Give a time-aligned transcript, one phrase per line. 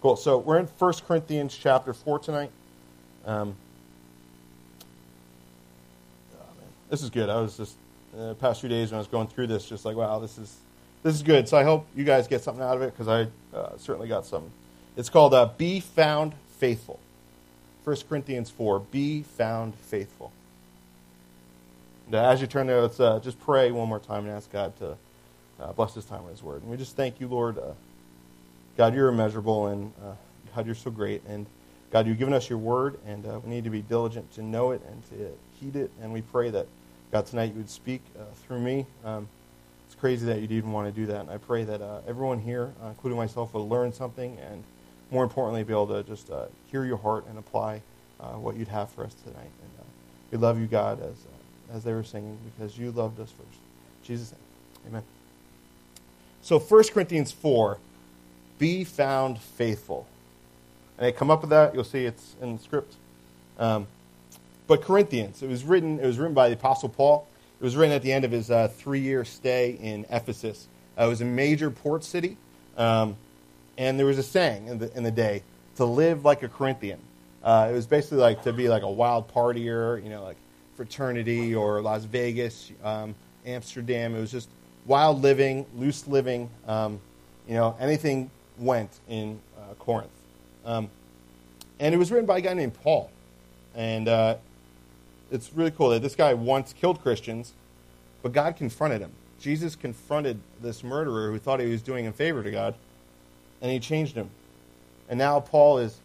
[0.00, 0.14] Cool.
[0.14, 2.50] So we're in 1 Corinthians chapter 4 tonight.
[3.26, 3.56] Um,
[6.34, 6.44] oh,
[6.88, 7.28] this is good.
[7.28, 7.74] I was just,
[8.16, 10.56] uh, past few days when I was going through this, just like, wow, this is,
[11.02, 11.48] this is good.
[11.48, 14.24] So I hope you guys get something out of it because I uh, certainly got
[14.24, 14.52] some.
[14.96, 17.00] It's called uh, Be Found Faithful.
[17.82, 20.30] 1 Corinthians 4, Be Found Faithful.
[22.06, 24.52] And, uh, as you turn there, let's uh, just pray one more time and ask
[24.52, 24.96] God to
[25.58, 26.62] uh, bless this time with His Word.
[26.62, 27.58] And we just thank you, Lord.
[28.78, 30.12] God, you're immeasurable, and uh,
[30.54, 31.20] God, you're so great.
[31.26, 31.46] And
[31.90, 34.70] God, you've given us your word, and uh, we need to be diligent to know
[34.70, 35.90] it and to heed it.
[36.00, 36.68] And we pray that,
[37.10, 38.86] God, tonight you would speak uh, through me.
[39.04, 39.28] Um,
[39.86, 41.22] it's crazy that you'd even want to do that.
[41.22, 44.62] And I pray that uh, everyone here, uh, including myself, will learn something and,
[45.10, 47.82] more importantly, be able to just uh, hear your heart and apply
[48.18, 49.50] what you'd have for us tonight.
[49.62, 49.86] And
[50.30, 51.16] we love you, God, as,
[51.74, 53.60] as they were singing, because you loved us first.
[54.04, 54.40] Jesus' name,
[54.88, 55.02] amen.
[56.42, 57.78] So 1 Corinthians 4
[58.58, 60.06] be found faithful.
[60.98, 61.74] And I come up with that.
[61.74, 62.94] You'll see it's in the script.
[63.58, 63.86] Um,
[64.66, 65.98] but Corinthians, it was written.
[65.98, 67.26] It was written by the Apostle Paul.
[67.60, 70.68] It was written at the end of his uh, three-year stay in Ephesus.
[70.98, 72.36] Uh, it was a major port city,
[72.76, 73.16] um,
[73.76, 75.42] and there was a saying in the, in the day
[75.76, 77.00] to live like a Corinthian.
[77.42, 80.36] Uh, it was basically like to be like a wild partier, you know, like
[80.76, 83.14] fraternity or Las Vegas, um,
[83.46, 84.14] Amsterdam.
[84.14, 84.48] It was just
[84.86, 87.00] wild living, loose living, um,
[87.46, 90.10] you know, anything went in uh, Corinth.
[90.64, 90.90] Um,
[91.80, 93.10] and it was written by a guy named Paul.
[93.74, 94.36] And uh,
[95.30, 97.52] it's really cool that this guy once killed Christians,
[98.22, 99.12] but God confronted him.
[99.40, 102.74] Jesus confronted this murderer who thought he was doing a favor to God,
[103.62, 104.30] and he changed him.
[105.08, 105.98] And now Paul is,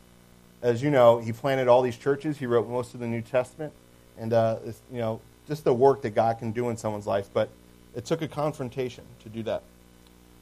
[0.61, 2.37] as you know, he planted all these churches.
[2.37, 3.73] He wrote most of the New Testament,
[4.19, 4.57] and uh,
[4.91, 7.29] you know, just the work that God can do in someone's life.
[7.33, 7.49] But
[7.95, 9.63] it took a confrontation to do that.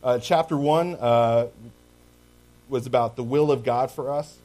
[0.04, 1.48] Uh, chapter one, uh,
[2.72, 4.38] was about the will of God for us.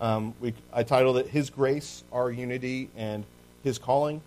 [0.00, 3.24] Um, we, I titled it His Grace, Our Unity, and
[3.62, 4.20] His Calling.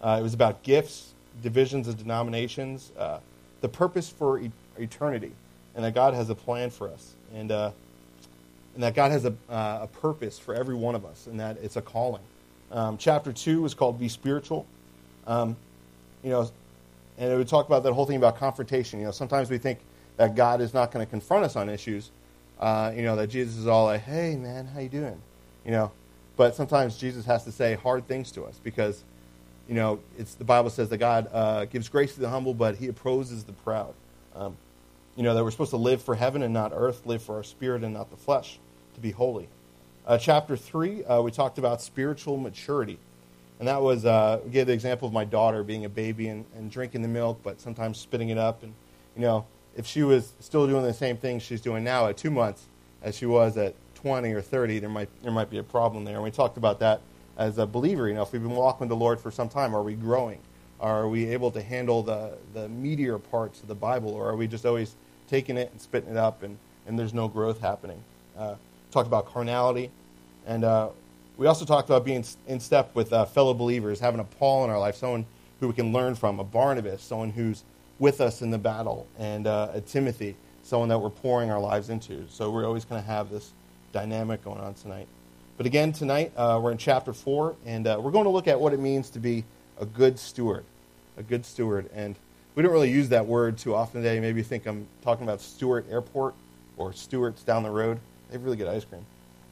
[0.00, 3.20] Uh, it was about gifts, divisions of denominations, uh,
[3.60, 5.32] the purpose for e- eternity,
[5.74, 7.70] and that God has a plan for us, and, uh,
[8.74, 11.58] and that God has a, uh, a, purpose for every one of us, and that
[11.62, 12.22] it's a calling.
[12.72, 14.66] Um, chapter 2 was called Be Spiritual.
[15.26, 15.56] Um,
[16.22, 16.50] you know,
[17.18, 18.98] and it would talk about that whole thing about confrontation.
[18.98, 19.78] You know, sometimes we think
[20.16, 22.10] that God is not going to confront us on issues,
[22.64, 25.20] uh, you know, that Jesus is all like, hey, man, how you doing?
[25.66, 25.92] You know,
[26.38, 29.04] but sometimes Jesus has to say hard things to us because,
[29.68, 32.76] you know, it's the Bible says that God uh, gives grace to the humble, but
[32.76, 33.92] he opposes the proud.
[34.34, 34.56] Um,
[35.14, 37.44] you know, that we're supposed to live for heaven and not earth, live for our
[37.44, 38.58] spirit and not the flesh,
[38.94, 39.46] to be holy.
[40.06, 42.98] Uh, chapter 3, uh, we talked about spiritual maturity.
[43.58, 46.46] And that was, uh, we gave the example of my daughter being a baby and,
[46.56, 48.62] and drinking the milk, but sometimes spitting it up.
[48.62, 48.72] And,
[49.14, 49.44] you know,
[49.76, 52.64] if she was still doing the same thing she's doing now at two months
[53.02, 56.14] as she was at 20 or 30, there might, there might be a problem there.
[56.14, 57.00] And we talked about that
[57.36, 58.08] as a believer.
[58.08, 60.38] You know, if we've been walking with the Lord for some time, are we growing?
[60.80, 64.46] Are we able to handle the, the meatier parts of the Bible, or are we
[64.46, 64.94] just always
[65.28, 68.02] taking it and spitting it up and, and there's no growth happening?
[68.36, 68.56] Uh,
[68.90, 69.90] talked about carnality.
[70.46, 70.90] And uh,
[71.36, 74.70] we also talked about being in step with uh, fellow believers, having a Paul in
[74.70, 75.26] our life, someone
[75.60, 77.64] who we can learn from, a Barnabas, someone who's
[77.98, 82.26] with us in the battle, and uh, Timothy, someone that we're pouring our lives into.
[82.28, 83.52] So we're always going to have this
[83.92, 85.06] dynamic going on tonight.
[85.56, 88.60] But again, tonight uh, we're in chapter 4, and uh, we're going to look at
[88.60, 89.44] what it means to be
[89.78, 90.64] a good steward.
[91.16, 91.88] A good steward.
[91.94, 92.16] And
[92.54, 94.18] we don't really use that word too often today.
[94.18, 96.34] Maybe you think I'm talking about Stewart Airport
[96.76, 98.00] or Stewart's down the road.
[98.28, 99.06] They have really good ice cream.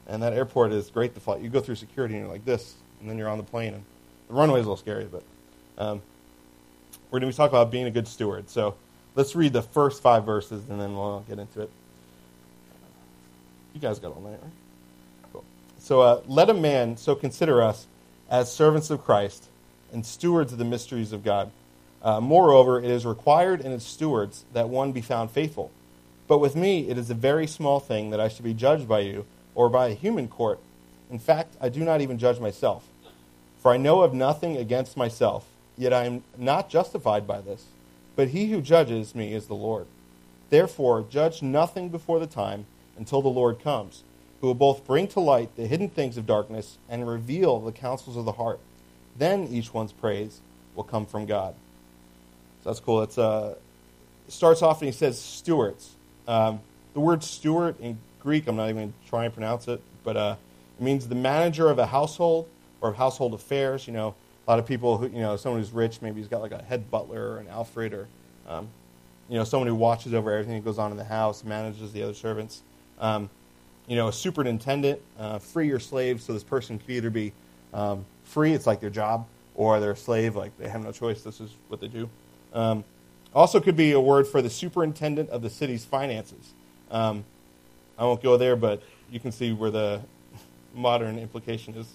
[0.07, 1.37] And that airport is great to fly.
[1.37, 3.73] You go through security and you're like this, and then you're on the plane.
[3.73, 3.83] And
[4.27, 5.23] the runway is a little scary, but
[5.77, 6.01] um,
[7.13, 8.49] we're going to be talking about being a good steward.
[8.49, 8.73] So
[9.13, 11.69] let's read the first five verses and then we'll get into it.
[13.75, 14.51] You guys got all night, right?
[15.31, 15.43] Cool.
[15.77, 17.85] So uh, let a man so consider us
[18.31, 19.47] as servants of Christ
[19.91, 21.51] and stewards of the mysteries of God.
[22.01, 25.69] Uh, moreover, it is required in its stewards that one be found faithful.
[26.27, 29.01] But with me, it is a very small thing that I should be judged by
[29.01, 30.59] you or by a human court.
[31.11, 32.87] In fact, I do not even judge myself.
[33.59, 35.45] For I know of nothing against myself
[35.77, 37.65] Yet I am not justified by this,
[38.15, 39.87] but he who judges me is the Lord.
[40.49, 42.65] Therefore, judge nothing before the time
[42.97, 44.03] until the Lord comes,
[44.39, 48.15] who will both bring to light the hidden things of darkness and reveal the counsels
[48.15, 48.59] of the heart.
[49.17, 50.41] Then each one's praise
[50.75, 51.55] will come from God.
[52.63, 52.99] So that's cool.
[52.99, 53.55] Uh,
[54.27, 55.95] it starts off and he says stewards.
[56.27, 56.61] Um,
[56.93, 60.15] the word steward in Greek, I'm not even going to try and pronounce it, but
[60.15, 60.35] uh,
[60.79, 62.47] it means the manager of a household
[62.79, 63.87] or of household affairs.
[63.87, 66.41] You know, a lot of people who, you know, someone who's rich, maybe he's got
[66.41, 68.07] like a head butler or an Alfred or,
[68.47, 68.67] um,
[69.29, 72.03] you know, someone who watches over everything that goes on in the house, manages the
[72.03, 72.61] other servants.
[72.99, 73.29] Um,
[73.87, 76.21] you know, a superintendent, uh, free your slave.
[76.21, 77.33] So this person could either be
[77.73, 81.21] um, free, it's like their job, or they're a slave, like they have no choice.
[81.21, 82.09] This is what they do.
[82.53, 82.83] Um,
[83.33, 86.53] also, could be a word for the superintendent of the city's finances.
[86.91, 87.25] Um,
[87.97, 90.01] I won't go there, but you can see where the
[90.75, 91.87] modern implication is.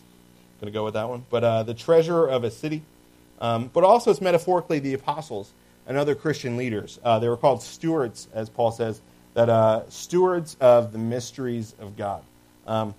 [0.61, 1.25] Going to go with that one.
[1.31, 2.83] But uh, the treasurer of a city.
[3.41, 5.53] Um, but also, it's metaphorically the apostles
[5.87, 6.99] and other Christian leaders.
[7.05, 9.01] Uh, they were called stewards, as Paul says,
[9.35, 12.23] that uh, stewards of the mysteries of God.
[12.67, 12.95] Um,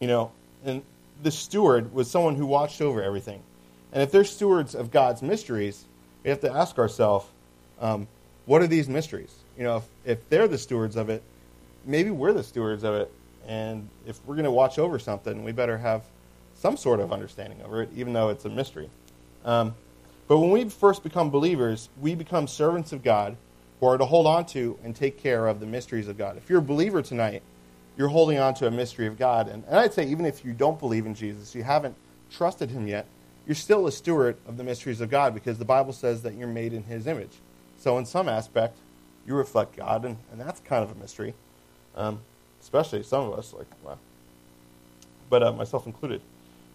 [0.00, 0.32] you know,
[0.64, 0.82] and
[1.22, 3.40] the steward was someone who watched over everything.
[3.92, 5.84] And if they're stewards of God's mysteries,
[6.24, 7.26] we have to ask ourselves,
[7.80, 8.08] um,
[8.44, 9.34] what are these mysteries?
[9.56, 11.22] You know, if, if they're the stewards of it,
[11.84, 13.12] maybe we're the stewards of it.
[13.46, 16.02] And if we're going to watch over something, we better have
[16.56, 18.90] some sort of understanding over it, even though it's a mystery.
[19.44, 19.74] Um,
[20.28, 23.36] but when we first become believers, we become servants of God
[23.78, 26.36] who are to hold on to and take care of the mysteries of God.
[26.36, 27.42] If you're a believer tonight,
[27.96, 29.48] you're holding on to a mystery of God.
[29.48, 31.94] And, and I'd say, even if you don't believe in Jesus, you haven't
[32.30, 33.06] trusted him yet,
[33.46, 36.48] you're still a steward of the mysteries of God because the Bible says that you're
[36.48, 37.38] made in his image.
[37.78, 38.76] So, in some aspect,
[39.26, 41.34] you reflect God, and, and that's kind of a mystery.
[41.94, 42.20] Um,
[42.60, 43.98] especially some of us, like, wow.
[45.30, 46.20] But uh, myself included.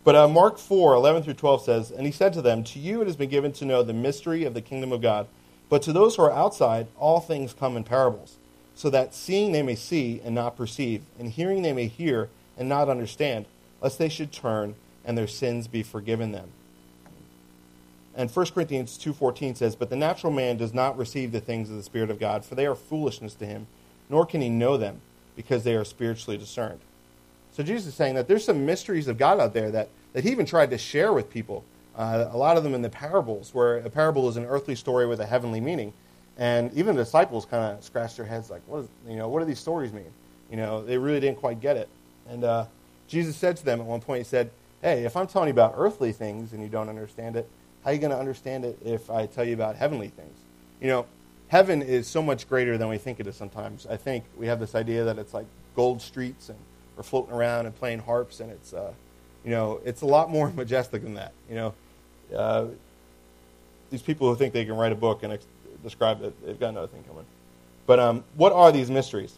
[0.03, 3.01] But uh, Mark 4, 11 through 12 says, And he said to them, To you
[3.01, 5.27] it has been given to know the mystery of the kingdom of God,
[5.69, 8.38] but to those who are outside, all things come in parables
[8.75, 12.68] so that seeing they may see and not perceive, and hearing they may hear and
[12.68, 13.45] not understand,
[13.81, 14.75] lest they should turn
[15.06, 16.50] and their sins be forgiven them.
[18.15, 21.75] And 1 Corinthians 2:14 says, "But the natural man does not receive the things of
[21.75, 23.68] the spirit of God, for they are foolishness to him,
[24.09, 25.01] nor can he know them,
[25.36, 26.80] because they are spiritually discerned."
[27.51, 30.31] So Jesus is saying that there's some mysteries of God out there that, that he
[30.31, 31.63] even tried to share with people.
[31.95, 35.06] Uh, a lot of them in the parables, where a parable is an earthly story
[35.06, 35.92] with a heavenly meaning.
[36.38, 39.39] And even the disciples kind of scratched their heads like, what, is, you know, what
[39.39, 40.12] do these stories mean?
[40.50, 41.89] You know, they really didn't quite get it.
[42.30, 42.65] And uh,
[43.07, 44.50] Jesus said to them at one point, he said,
[44.81, 47.48] hey, if I'm telling you about earthly things and you don't understand it,
[47.83, 50.38] how are you going to understand it if I tell you about heavenly things?
[50.80, 51.06] You know,
[51.50, 53.86] heaven is so much greater than we think it is sometimes.
[53.86, 55.45] I think we have this idea that it's like
[55.75, 56.57] gold streets and
[57.03, 58.94] floating around and playing harps, and it's, uh,
[59.44, 61.33] you know, it's a lot more majestic than that.
[61.50, 61.74] You know,
[62.36, 62.65] uh,
[63.89, 65.48] these people who think they can write a book and ex-
[65.83, 66.45] describe it.
[66.45, 67.25] They've got another thing coming.
[67.86, 69.38] But um, what are these mysteries?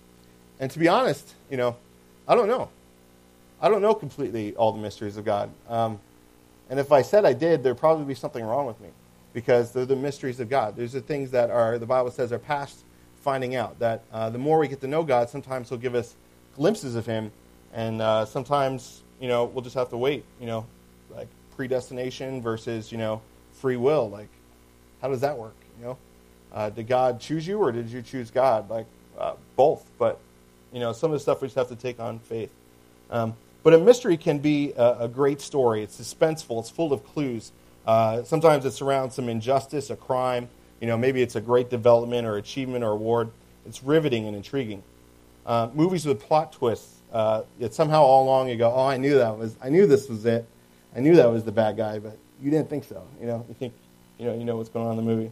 [0.60, 1.76] And to be honest, you know,
[2.28, 2.70] I don't know.
[3.62, 5.50] I don't know completely all the mysteries of God.
[5.70, 6.00] Um,
[6.70, 8.90] and if I said I did, there'd probably be something wrong with me
[9.34, 10.76] because they're the mysteries of God.
[10.76, 12.84] There's the things that are, the Bible says, are past
[13.22, 13.80] finding out.
[13.80, 16.16] That uh, the more we get to know God, sometimes He'll give us
[16.56, 17.32] glimpses of Him,
[17.74, 20.66] and uh, sometimes, you know, we'll just have to wait, you know,
[21.16, 23.22] like predestination versus, you know,
[23.54, 24.10] free will.
[24.10, 24.30] Like,
[25.02, 25.98] how does that work, you know?
[26.54, 28.70] Uh, did God choose you, or did you choose God?
[28.70, 28.86] Like
[29.18, 30.20] uh, both, but
[30.72, 32.52] you know, some of the stuff we just have to take on faith.
[33.10, 35.84] Um, but a mystery can be a, a, great story.
[35.84, 36.60] It's suspenseful.
[36.60, 37.52] It's full of clues.
[37.86, 40.50] Uh, sometimes it surrounds some injustice, a crime.
[40.82, 43.30] You know, maybe it's a great development or achievement or award.
[43.66, 44.84] It's riveting and intriguing.
[45.46, 47.00] Uh, movies with plot twists.
[47.14, 50.10] Uh, yet somehow all along you go, oh, I knew that was, I knew this
[50.10, 50.48] was it.
[50.96, 53.08] I knew that was the bad guy, but you didn't think so.
[53.22, 53.74] You know, you think,
[54.18, 55.32] you know, you know what's going on in the movie.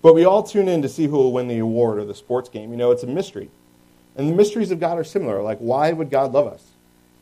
[0.00, 2.48] But we all tune in to see who will win the award or the sports
[2.48, 2.70] game.
[2.70, 3.50] You know, it's a mystery.
[4.16, 5.42] And the mysteries of God are similar.
[5.42, 6.62] Like, why would God love us?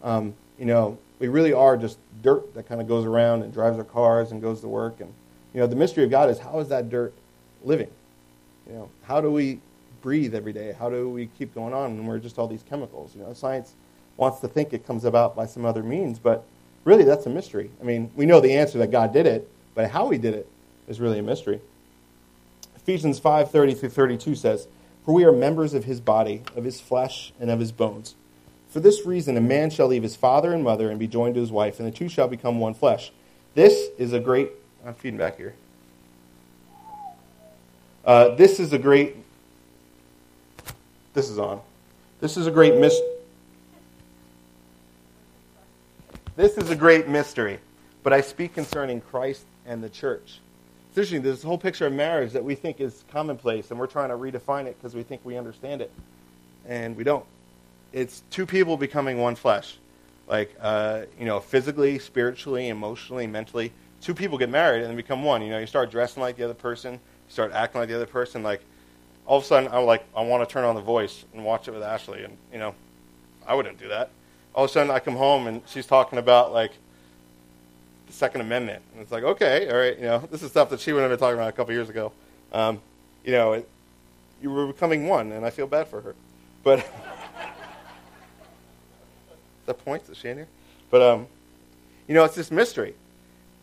[0.03, 3.79] Um, you know, we really are just dirt that kind of goes around and drives
[3.79, 5.01] our cars and goes to work.
[5.01, 5.13] And,
[5.55, 7.15] you know, the mystery of God is how is that dirt
[7.65, 7.91] living?
[8.67, 9.61] You know, how do we
[10.03, 10.75] breathe every day?
[10.79, 13.15] How do we keep going on when we're just all these chemicals?
[13.15, 13.75] You know, science
[14.17, 16.45] wants to think it comes about by some other means, but
[16.85, 17.71] really that's a mystery.
[17.81, 20.49] I mean, we know the answer that God did it, but how he did it
[20.89, 21.61] is really a mystery.
[22.77, 24.67] Ephesians 5:30 through 32 says,
[25.07, 28.15] "For we are members of his body, of his flesh, and of his bones.
[28.69, 31.41] For this reason a man shall leave his father and mother and be joined to
[31.41, 33.13] his wife, and the two shall become one flesh.
[33.55, 34.51] This is a great
[34.85, 35.55] I'm feeding back here.
[38.05, 39.17] Uh, this is a great
[41.15, 41.61] this is on.
[42.21, 43.01] This is a great mis-
[46.35, 47.59] This is a great mystery,
[48.03, 50.41] but I speak concerning Christ and the church.
[50.89, 54.09] It's interesting, this whole picture of marriage that we think is commonplace, and we're trying
[54.09, 55.91] to redefine it because we think we understand it.
[56.67, 57.25] And we don't.
[57.93, 59.77] It's two people becoming one flesh.
[60.27, 63.73] Like, uh, you know, physically, spiritually, emotionally, mentally.
[64.01, 65.43] Two people get married and then become one.
[65.43, 68.07] You know, you start dressing like the other person, you start acting like the other
[68.07, 68.43] person.
[68.43, 68.63] Like,
[69.27, 71.69] all of a sudden, I'm like, I want to turn on the voice and watch
[71.69, 72.25] it with Ashley.
[72.25, 72.75] And, you know,
[73.47, 74.11] I wouldn't do that.
[74.55, 76.73] All of a sudden, I come home and she's talking about, like,
[78.07, 78.83] the Second Amendment.
[78.93, 81.11] And it's like, okay, all right, you know, this is stuff that she would have
[81.11, 82.13] been talking about a couple years ago.
[82.53, 82.81] Um,
[83.25, 83.69] you know, it,
[84.43, 86.15] you were becoming one, and I feel bad for her.
[86.63, 86.87] But,
[89.67, 90.49] the points that Shane here?
[90.91, 91.27] But um,
[92.07, 92.95] you know, it's this mystery,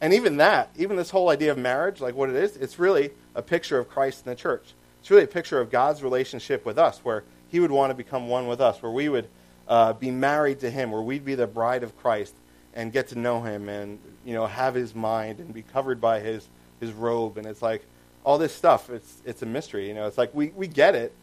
[0.01, 3.12] and even that, even this whole idea of marriage, like what it is, it's really
[3.36, 4.74] a picture of Christ and the church.
[5.00, 8.27] It's really a picture of God's relationship with us, where He would want to become
[8.27, 9.27] one with us, where we would
[9.68, 12.34] uh, be married to Him, where we'd be the bride of Christ
[12.74, 16.20] and get to know Him, and you know, have His mind and be covered by
[16.20, 16.48] His
[16.79, 17.84] His robe, and it's like
[18.24, 18.89] all this stuff.
[18.89, 19.88] It's it's a mystery.
[19.88, 21.13] You know, it's like we we get it,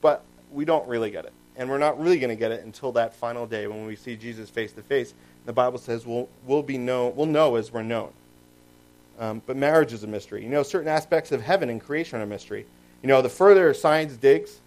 [0.00, 2.92] but we don't really get it, and we're not really going to get it until
[2.92, 5.14] that final day when we see Jesus face to face.
[5.46, 8.12] The Bible says we'll we'll be known we'll know as we're known.
[9.18, 10.42] Um, but marriage is a mystery.
[10.42, 12.66] You know, certain aspects of heaven and creation are a mystery.
[13.04, 14.62] You know, the further science digs,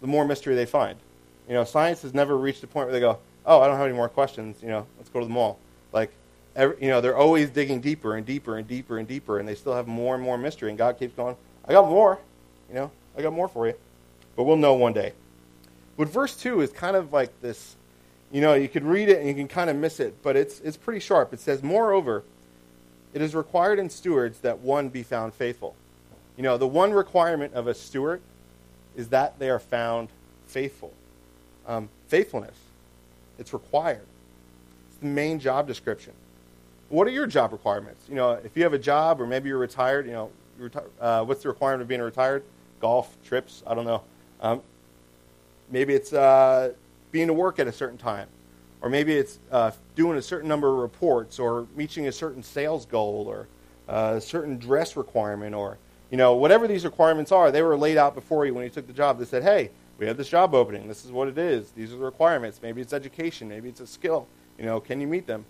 [0.00, 0.98] the more mystery they find.
[1.46, 3.86] You know, science has never reached a point where they go, "Oh, I don't have
[3.86, 5.60] any more questions." You know, let's go to the mall.
[5.92, 6.10] Like,
[6.56, 9.54] every, you know, they're always digging deeper and deeper and deeper and deeper, and they
[9.54, 10.70] still have more and more mystery.
[10.70, 12.18] And God keeps going, "I got more."
[12.68, 13.74] You know, I got more for you,
[14.34, 15.12] but we'll know one day.
[15.96, 17.76] But verse two is kind of like this.
[18.32, 20.58] You know, you could read it and you can kind of miss it, but it's
[20.62, 21.32] it's pretty sharp.
[21.32, 22.24] It says, "Moreover."
[23.14, 25.76] It is required in stewards that one be found faithful.
[26.38, 28.22] You know, the one requirement of a steward
[28.96, 30.08] is that they are found
[30.46, 30.94] faithful.
[31.66, 32.54] Um, faithfulness,
[33.40, 34.06] it's required.
[34.88, 36.12] It's the main job description.
[36.90, 38.08] What are your job requirements?
[38.08, 40.30] You know, if you have a job or maybe you're retired, you know,
[41.00, 42.44] uh, what's the requirement of being retired?
[42.80, 44.02] Golf, trips, I don't know.
[44.40, 44.62] Um,
[45.70, 46.72] maybe it's uh,
[47.10, 48.28] being to work at a certain time
[48.80, 52.86] or maybe it's uh, doing a certain number of reports or reaching a certain sales
[52.86, 53.48] goal or
[53.88, 55.78] uh, a certain dress requirement or
[56.10, 58.86] you know whatever these requirements are they were laid out before you when you took
[58.86, 59.18] the job.
[59.18, 60.86] They said hey we have this job opening.
[60.86, 61.72] This is what it is.
[61.72, 62.60] These are the requirements.
[62.62, 63.48] Maybe it's education.
[63.48, 64.26] Maybe it's a skill.
[64.58, 65.44] You know can you meet them?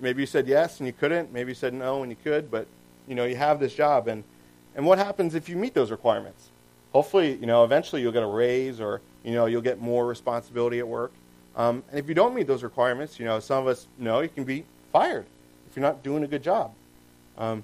[0.00, 1.32] Maybe you said yes and you couldn't.
[1.32, 2.66] Maybe you said no and you could but
[3.06, 4.08] you know you have this job.
[4.08, 4.24] And
[4.74, 6.48] and what happens if you meet those requirements?
[6.92, 10.78] Hopefully you know eventually you'll get a raise or you know you'll get more responsibility
[10.78, 11.12] at work.
[11.56, 14.28] Um, and if you don't meet those requirements, you know, some of us know you
[14.28, 15.26] can be fired
[15.68, 16.72] if you're not doing a good job.
[17.36, 17.62] Um,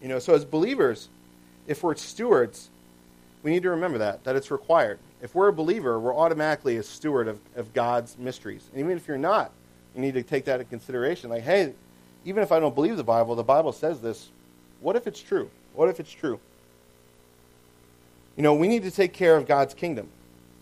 [0.00, 1.08] you know, so as believers,
[1.66, 2.70] if we're stewards,
[3.42, 4.98] we need to remember that, that it's required.
[5.22, 8.66] If we're a believer, we're automatically a steward of, of God's mysteries.
[8.72, 9.52] And even if you're not,
[9.94, 11.30] you need to take that into consideration.
[11.30, 11.72] Like, hey,
[12.24, 14.28] even if I don't believe the Bible, the Bible says this.
[14.80, 15.50] What if it's true?
[15.74, 16.40] What if it's true?
[18.36, 20.08] You know, we need to take care of God's kingdom.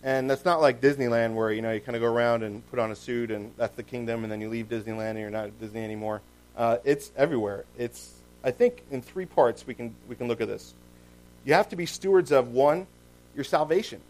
[0.03, 2.79] And that's not like Disneyland where, you know, you kind of go around and put
[2.79, 5.45] on a suit and that's the kingdom and then you leave Disneyland and you're not
[5.45, 6.21] at Disney anymore.
[6.57, 7.65] Uh, it's everywhere.
[7.77, 10.73] It's, I think in three parts we can, we can look at this.
[11.45, 12.87] You have to be stewards of, one,
[13.35, 14.01] your salvation.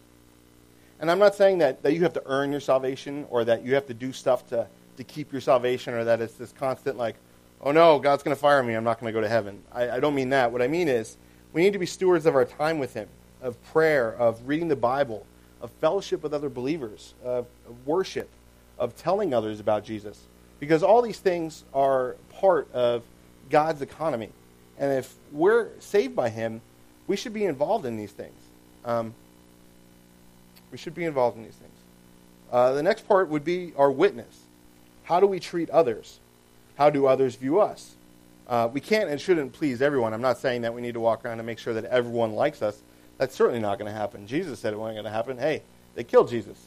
[0.99, 3.75] And I'm not saying that, that you have to earn your salvation or that you
[3.75, 4.67] have to do stuff to,
[4.97, 7.15] to keep your salvation or that it's this constant, like,
[7.61, 8.73] oh no, God's going to fire me.
[8.73, 9.61] I'm not going to go to heaven.
[9.71, 10.51] I, I don't mean that.
[10.51, 11.17] What I mean is
[11.53, 13.07] we need to be stewards of our time with Him,
[13.41, 15.25] of prayer, of reading the Bible,
[15.61, 18.29] of fellowship with other believers, of, of worship,
[18.77, 20.19] of telling others about Jesus.
[20.59, 23.03] Because all these things are part of
[23.49, 24.29] God's economy.
[24.77, 26.61] And if we're saved by Him,
[27.07, 28.39] we should be involved in these things.
[28.85, 29.13] Um,
[30.71, 31.73] we should be involved in these things.
[32.51, 34.43] Uh, the next part would be our witness.
[35.03, 36.19] How do we treat others?
[36.77, 37.95] How do others view us?
[38.47, 40.13] Uh, we can't and shouldn't please everyone.
[40.13, 42.61] I'm not saying that we need to walk around and make sure that everyone likes
[42.61, 42.79] us.
[43.17, 44.25] That's certainly not going to happen.
[44.27, 45.37] Jesus said it wasn't going to happen.
[45.37, 45.61] Hey,
[45.95, 46.57] they killed Jesus.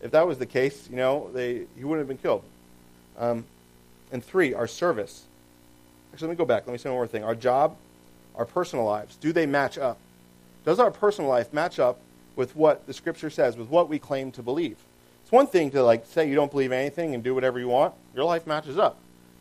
[0.00, 2.42] If that was the case, you know, they, he wouldn't have been killed.
[3.18, 3.44] Um,
[4.12, 5.24] and three, our service.
[6.16, 6.66] Actually, let me go back.
[6.66, 7.24] Let me say one more thing.
[7.24, 7.76] Our job,
[8.36, 9.98] our personal lives, do they match up?
[10.64, 12.00] Does our personal life match up
[12.36, 14.78] with what the Scripture says, with what we claim to believe?
[15.22, 17.92] It's one thing to like say you don't believe anything and do whatever you want.
[18.14, 18.96] Your life matches up.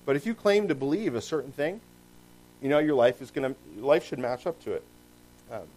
[0.06, 1.80] But if you claim to believe a certain thing,
[2.62, 4.84] you know your life is going to life should match up to it.
[5.50, 5.68] Um,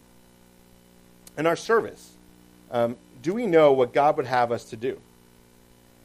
[1.36, 2.10] and our service.
[2.72, 5.00] Um, do we know what God would have us to do?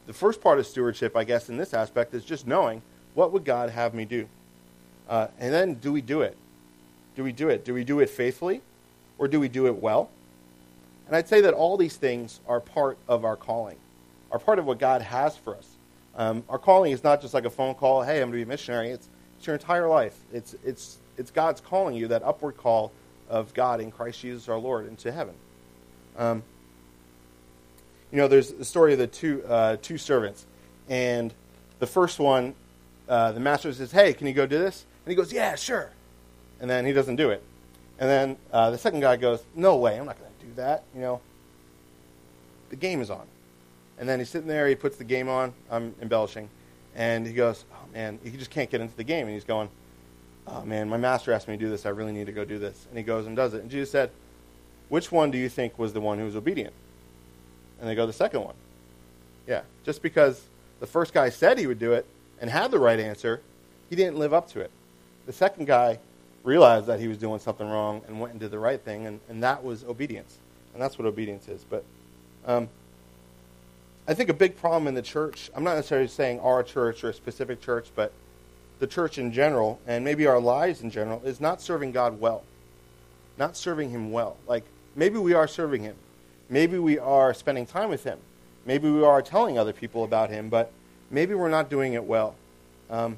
[0.06, 2.80] The first part of stewardship, I guess, in this aspect is just knowing
[3.14, 4.28] what would God have me do?
[5.08, 6.36] Uh, and then do we do it?
[7.16, 7.64] Do we do it?
[7.64, 8.62] Do we do it faithfully?
[9.18, 10.10] Or do we do it well?
[11.06, 13.76] And I'd say that all these things are part of our calling,
[14.30, 15.68] are part of what God has for us.
[16.16, 18.42] Um, our calling is not just like a phone call, hey, I'm going to be
[18.42, 18.90] a missionary.
[18.90, 20.16] It's, it's your entire life.
[20.32, 22.92] It's, it's, it's God's calling you, that upward call
[23.28, 25.34] of God in Christ Jesus our Lord into heaven.
[26.16, 26.42] Um,
[28.12, 30.46] you know, there's the story of the two, uh, two servants.
[30.88, 31.34] And
[31.80, 32.54] the first one,
[33.08, 34.86] uh, the master says, Hey, can you go do this?
[35.04, 35.90] And he goes, Yeah, sure.
[36.60, 37.42] And then he doesn't do it.
[37.98, 40.84] And then uh, the second guy goes, No way, I'm not going to do that.
[40.94, 41.20] You know,
[42.70, 43.26] the game is on.
[43.98, 45.52] And then he's sitting there, he puts the game on.
[45.70, 46.48] I'm embellishing.
[46.94, 49.26] And he goes, Oh, man, he just can't get into the game.
[49.26, 49.68] And he's going,
[50.46, 51.86] oh man, my master asked me to do this.
[51.86, 52.86] I really need to go do this.
[52.88, 53.62] And he goes and does it.
[53.62, 54.10] And Jesus said,
[54.88, 56.74] which one do you think was the one who was obedient?
[57.80, 58.54] And they go, the second one.
[59.46, 59.62] Yeah.
[59.84, 60.42] Just because
[60.80, 62.06] the first guy said he would do it
[62.40, 63.40] and had the right answer,
[63.88, 64.70] he didn't live up to it.
[65.26, 65.98] The second guy
[66.42, 69.20] realized that he was doing something wrong and went and did the right thing, and,
[69.28, 70.38] and that was obedience.
[70.72, 71.64] And that's what obedience is.
[71.68, 71.84] But
[72.46, 72.68] um,
[74.06, 77.08] I think a big problem in the church, I'm not necessarily saying our church or
[77.08, 78.12] a specific church, but
[78.78, 82.44] the church in general, and maybe our lives in general, is not serving God well.
[83.38, 84.36] Not serving Him well.
[84.46, 84.64] Like,
[84.94, 85.96] maybe we are serving Him.
[86.50, 88.18] Maybe we are spending time with Him.
[88.66, 90.70] Maybe we are telling other people about Him, but
[91.10, 92.34] maybe we're not doing it well.
[92.90, 93.16] Um,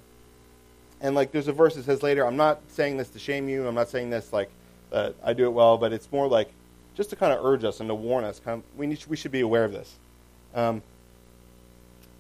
[1.01, 3.67] and like, there's a verse that says later, I'm not saying this to shame you.
[3.67, 4.51] I'm not saying this like
[4.93, 6.51] I do it well, but it's more like
[6.95, 8.41] just to kind of urge us and to warn us.
[8.41, 9.95] Kind of, we, need, we should be aware of this.
[10.55, 10.83] Um,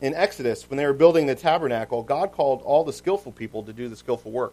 [0.02, 3.72] in Exodus, when they were building the tabernacle, God called all the skillful people to
[3.72, 4.52] do the skillful work.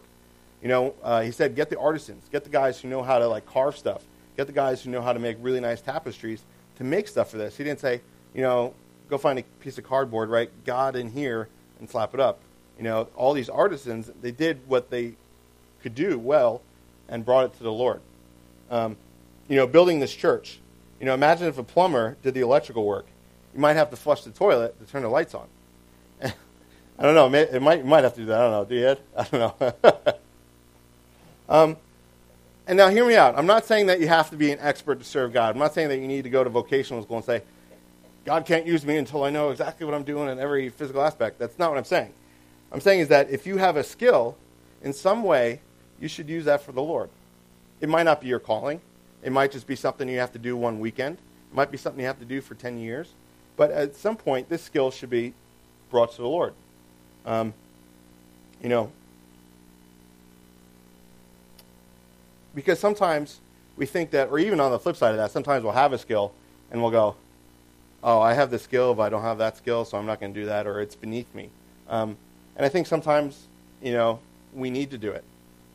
[0.62, 3.28] You know, uh, He said, get the artisans, get the guys who know how to
[3.28, 4.04] like carve stuff,
[4.38, 6.42] get the guys who know how to make really nice tapestries
[6.78, 7.58] to make stuff for this.
[7.58, 8.00] He didn't say,
[8.34, 8.74] you know,
[9.10, 11.50] go find a piece of cardboard, write God in here,
[11.80, 12.40] and slap it up.
[12.78, 15.14] You know, all these artisans, they did what they
[15.82, 16.62] could do well
[17.08, 18.02] and brought it to the Lord.
[18.72, 18.98] Um,
[19.48, 20.60] you know, building this church.
[21.00, 23.06] You know, imagine if a plumber did the electrical work.
[23.54, 25.48] You might have to flush the toilet to turn the lights on.
[26.24, 26.34] I
[27.00, 27.32] don't know.
[27.38, 28.40] It might, you might have to do that.
[28.40, 28.66] I don't know.
[28.66, 29.00] Do you, Ed?
[29.18, 29.94] I don't know.
[31.50, 31.78] um,
[32.66, 33.38] and now, hear me out.
[33.38, 35.54] I'm not saying that you have to be an expert to serve God.
[35.54, 37.42] I'm not saying that you need to go to vocational school and say,
[38.24, 41.40] God can't use me until I know exactly what I'm doing in every physical aspect.
[41.40, 42.14] That's not what I'm saying.
[42.74, 44.36] I'm saying is that if you have a skill
[44.82, 45.62] in some way,
[46.00, 47.10] you should use that for the Lord.
[47.80, 48.82] It might not be your calling.
[49.22, 51.18] It might just be something you have to do one weekend.
[51.52, 53.10] It might be something you have to do for 10 years.
[53.56, 55.34] But at some point, this skill should be
[55.92, 56.54] brought to the Lord.
[57.26, 57.54] Um,
[58.62, 58.92] you know,
[62.56, 63.40] because sometimes
[63.78, 65.98] we think that, or even on the flip side of that, sometimes we'll have a
[65.98, 66.34] skill
[66.72, 67.16] and we'll go,
[68.04, 70.34] oh, I have this skill, but I don't have that skill, so I'm not going
[70.34, 71.50] to do that, or it's beneath me.
[71.88, 72.18] Um,
[72.56, 73.48] and I think sometimes,
[73.82, 74.20] you know,
[74.54, 75.24] we need to do it.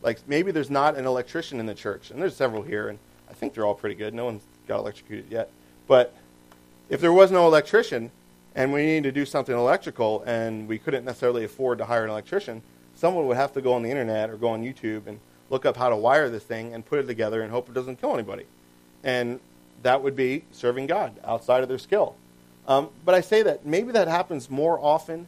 [0.03, 3.35] Like maybe there's not an electrician in the church, and there's several here, and I
[3.35, 4.14] think they're all pretty good.
[4.14, 5.51] No one's got electrocuted yet.
[5.87, 6.14] But
[6.88, 8.11] if there was no electrician,
[8.55, 12.11] and we needed to do something electrical, and we couldn't necessarily afford to hire an
[12.11, 12.62] electrician,
[12.95, 15.19] someone would have to go on the internet or go on YouTube and
[15.51, 18.01] look up how to wire this thing and put it together and hope it doesn't
[18.01, 18.45] kill anybody.
[19.05, 19.41] And
[19.83, 22.17] that would be serving God outside of their skill.
[22.67, 25.27] Um, but I say that maybe that happens more often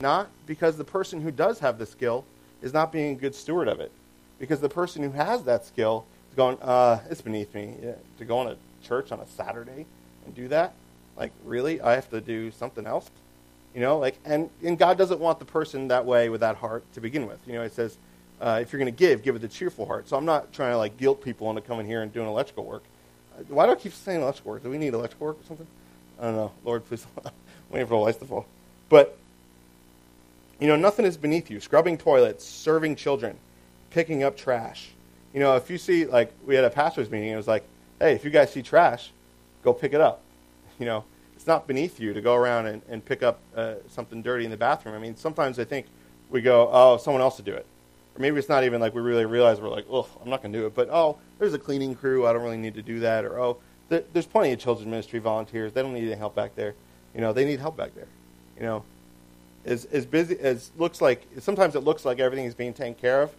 [0.00, 2.24] not because the person who does have the skill
[2.62, 3.90] is not being a good steward of it.
[4.38, 8.24] Because the person who has that skill is going, uh, it's beneath me yeah, to
[8.24, 9.86] go on a church on a Saturday
[10.24, 10.74] and do that.
[11.16, 11.80] Like, really?
[11.80, 13.10] I have to do something else?
[13.74, 16.84] You know, like, and, and God doesn't want the person that way with that heart
[16.94, 17.38] to begin with.
[17.46, 17.96] You know, it says,
[18.40, 20.08] uh, if you're going to give, give with a cheerful heart.
[20.08, 22.82] So I'm not trying to like guilt people into coming here and doing electrical work.
[23.48, 24.62] Why do I keep saying electrical work?
[24.62, 25.66] Do we need electrical work or something?
[26.18, 26.52] I don't know.
[26.64, 27.06] Lord, please.
[27.70, 28.46] waiting for the lights to fall.
[28.88, 29.16] But,
[30.60, 31.58] you know, nothing is beneath you.
[31.58, 33.38] Scrubbing toilets, serving children,
[33.90, 34.90] picking up trash.
[35.32, 37.64] You know, if you see, like, we had a pastor's meeting, it was like,
[37.98, 39.10] hey, if you guys see trash,
[39.62, 40.22] go pick it up.
[40.80, 41.04] You know,
[41.36, 44.50] it's not beneath you to go around and, and pick up uh, something dirty in
[44.50, 44.94] the bathroom.
[44.94, 45.84] I mean, sometimes I think
[46.30, 47.66] we go, oh, someone else to do it.
[48.16, 50.54] Or maybe it's not even like we really realize we're like, oh, I'm not going
[50.54, 50.74] to do it.
[50.74, 52.26] But, oh, there's a cleaning crew.
[52.26, 53.26] I don't really need to do that.
[53.26, 53.58] Or, oh,
[53.90, 55.74] there's plenty of children's ministry volunteers.
[55.74, 56.74] They don't need any help back there.
[57.14, 58.08] You know, they need help back there.
[58.56, 58.84] You know,
[59.70, 61.26] as as busy as looks like.
[61.38, 63.32] Sometimes it looks like everything is being taken care of,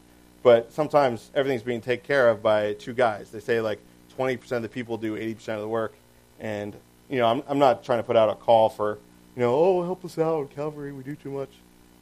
[0.43, 3.31] but sometimes everything's being taken care of by two guys.
[3.31, 3.79] They say like
[4.17, 5.93] 20% of the people do 80% of the work,
[6.39, 6.75] and
[7.09, 8.97] you know, I'm I'm not trying to put out a call for
[9.35, 11.49] you know, oh, help us out, Calvary, we do too much.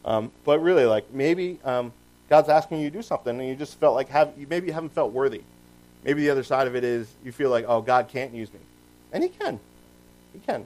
[0.06, 1.92] Um, but really, like maybe um,
[2.30, 4.94] God's asking you to do something, and you just felt like have maybe you haven't
[4.94, 5.44] felt worthy
[6.04, 8.60] Maybe the other side of it is you feel like, oh, God can't use me.
[9.12, 9.60] And He can.
[10.34, 10.66] He can.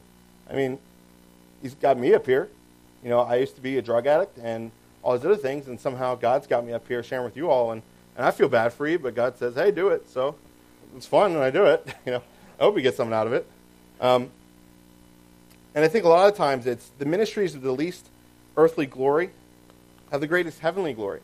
[0.50, 0.78] I mean,
[1.62, 2.50] He's got me up here.
[3.04, 5.80] You know, I used to be a drug addict and all these other things, and
[5.80, 7.72] somehow God's got me up here sharing with you all.
[7.72, 7.82] And,
[8.16, 10.10] and I feel bad for you, but God says, hey, do it.
[10.10, 10.36] So
[10.96, 11.86] it's fun when I do it.
[12.06, 12.24] you know,
[12.60, 13.46] I hope you get something out of it.
[14.00, 14.30] Um,
[15.76, 18.08] and I think a lot of times it's the ministries of the least
[18.56, 19.32] earthly glory
[20.12, 21.22] have the greatest heavenly glory.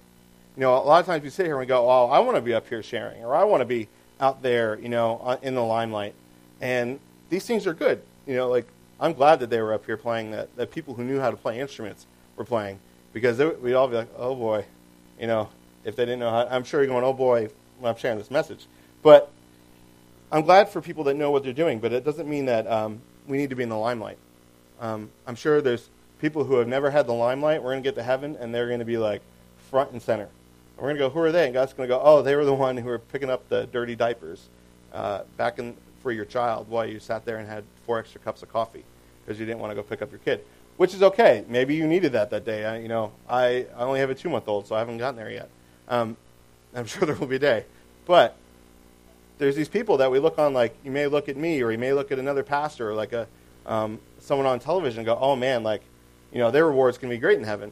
[0.58, 2.36] You know, a lot of times we sit here and we go, oh, I want
[2.36, 3.88] to be up here sharing, or I want to be
[4.20, 6.16] out there, you know, uh, in the limelight.
[6.60, 8.02] And these things are good.
[8.26, 8.68] You know, like
[9.00, 11.38] I'm glad that they were up here playing that, that people who knew how to
[11.38, 12.80] play instruments were playing
[13.14, 14.66] because they, we'd all be like, oh boy,
[15.20, 15.50] you know,
[15.84, 18.30] if they didn't know how, I'm sure you're going, oh boy, when I'm sharing this
[18.30, 18.66] message.
[19.02, 19.32] But
[20.32, 23.02] I'm glad for people that know what they're doing, but it doesn't mean that um,
[23.28, 24.18] we need to be in the limelight.
[24.80, 27.64] Um, I'm sure there's people who have never had the limelight.
[27.64, 29.22] We're going to get to heaven, and they're going to be like
[29.70, 30.30] front and center
[30.80, 31.46] we're going to go, who are they?
[31.46, 33.66] And God's going to go, oh, they were the one who were picking up the
[33.68, 34.48] dirty diapers
[34.94, 38.44] uh, back in, for your child while you sat there and had four extra cups
[38.44, 38.84] of coffee.
[39.26, 40.44] because you didn't want to go pick up your kid,
[40.78, 41.46] which is okay.
[41.48, 42.66] Maybe you needed that that day.
[42.66, 45.16] I, you know, I, I only have a two month old, so I haven't gotten
[45.16, 45.50] there yet.
[45.88, 46.18] Um,
[46.76, 47.66] I'm sure there will be a day.
[48.06, 48.36] But
[49.38, 51.78] there's these people that we look on like you may look at me or you
[51.78, 53.28] may look at another pastor or like a
[53.66, 55.82] um, someone on television and go, oh man, like
[56.32, 57.72] you know their reward's can be great in heaven.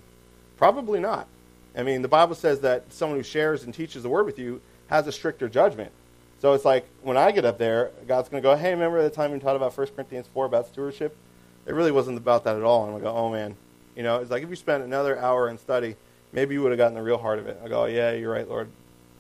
[0.58, 1.28] Probably not.
[1.76, 4.62] I mean, the Bible says that someone who shares and teaches the word with you
[4.88, 5.92] has a stricter judgment.
[6.40, 9.10] So it's like when I get up there, God's going to go, hey, remember the
[9.10, 11.18] time we taught about 1 Corinthians 4 about stewardship?
[11.66, 12.86] It really wasn't about that at all.
[12.88, 13.56] And I go, oh man,
[13.96, 15.96] you know, it's like if you spent another hour in study,
[16.32, 17.60] maybe you would have gotten the real heart of it.
[17.64, 18.70] I go, yeah, you're right, Lord.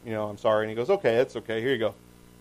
[0.05, 0.65] You know, I'm sorry.
[0.65, 1.59] And he goes, okay, it's okay.
[1.59, 1.93] Here you go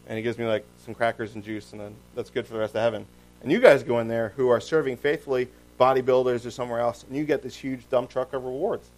[0.06, 2.60] and he gives me like some crackers and juice, and then that's good for the
[2.60, 3.06] rest of heaven.
[3.42, 7.16] And you guys go in there who are serving faithfully, bodybuilders or somewhere else, and
[7.16, 8.88] you get this huge dump truck of rewards.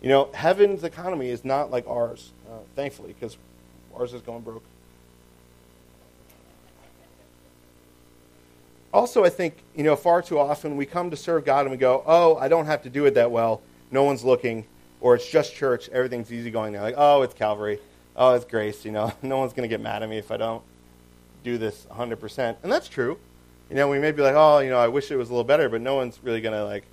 [0.00, 3.36] You know, heaven's economy is not like ours, uh, thankfully, because
[3.94, 4.62] ours is going broke.
[8.92, 11.76] Also, I think, you know, far too often we come to serve God and we
[11.76, 13.62] go, oh, I don't have to do it that well.
[13.90, 14.66] No one's looking.
[15.00, 15.88] Or it's just church.
[15.90, 16.82] Everything's easy going there.
[16.82, 17.78] Like, oh, it's Calvary
[18.20, 18.84] oh, it's grace.
[18.84, 20.62] You know, no one's going to get mad at me if I don't
[21.42, 22.56] do this 100%.
[22.62, 23.18] And that's true.
[23.68, 25.44] You know, we may be like, oh, you know, I wish it was a little
[25.44, 26.84] better, but no one's really going to like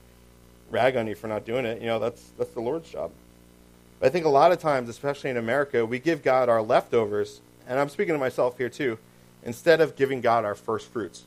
[0.69, 1.81] rag on you for not doing it.
[1.81, 3.11] You know, that's that's the Lord's job.
[3.99, 7.41] But I think a lot of times, especially in America, we give God our leftovers,
[7.67, 8.99] and I'm speaking to myself here too,
[9.43, 11.23] instead of giving God our first fruits.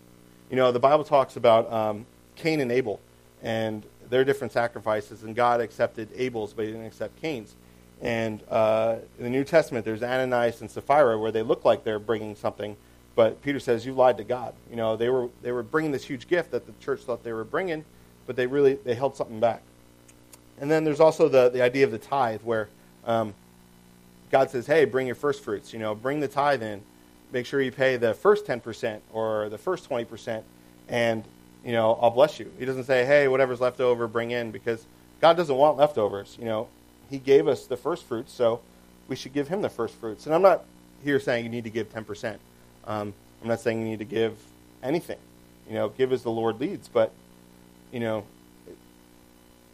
[0.51, 2.99] You know, the Bible talks about um, Cain and Abel
[3.41, 7.55] and their different sacrifices, and God accepted Abel's, but he didn't accept Cain's.
[8.03, 12.01] And uh, in the New Testament, there's Ananias and Sapphira where they look like they're
[12.01, 12.77] bringing something,
[13.15, 14.55] but Peter says you lied to God.
[14.69, 17.33] You know, they were they were bringing this huge gift that the church thought they
[17.33, 17.85] were bringing,
[18.27, 19.63] but they really they held something back.
[20.59, 22.69] And then there's also the the idea of the tithe where
[23.05, 23.35] um,
[24.33, 25.73] God says, "Hey, bring your first fruits.
[25.73, 26.83] You know, bring the tithe in.
[27.33, 30.45] Make sure you pay the first ten percent or the first twenty percent,
[30.89, 31.25] and
[31.65, 34.85] you know I'll bless you." He doesn't say, "Hey, whatever's left over, bring in," because
[35.21, 36.37] God doesn't want leftovers.
[36.39, 36.69] You know,
[37.09, 38.61] he gave us the first fruits, so
[39.09, 40.27] we should give him the first fruits.
[40.27, 40.65] And I'm not
[41.03, 42.39] here saying you need to give 10%.
[42.87, 43.13] Um,
[43.43, 44.39] I'm not saying you need to give
[44.83, 45.19] anything.
[45.69, 46.89] You know, give as the Lord leads.
[46.89, 47.13] But,
[47.93, 48.25] you know,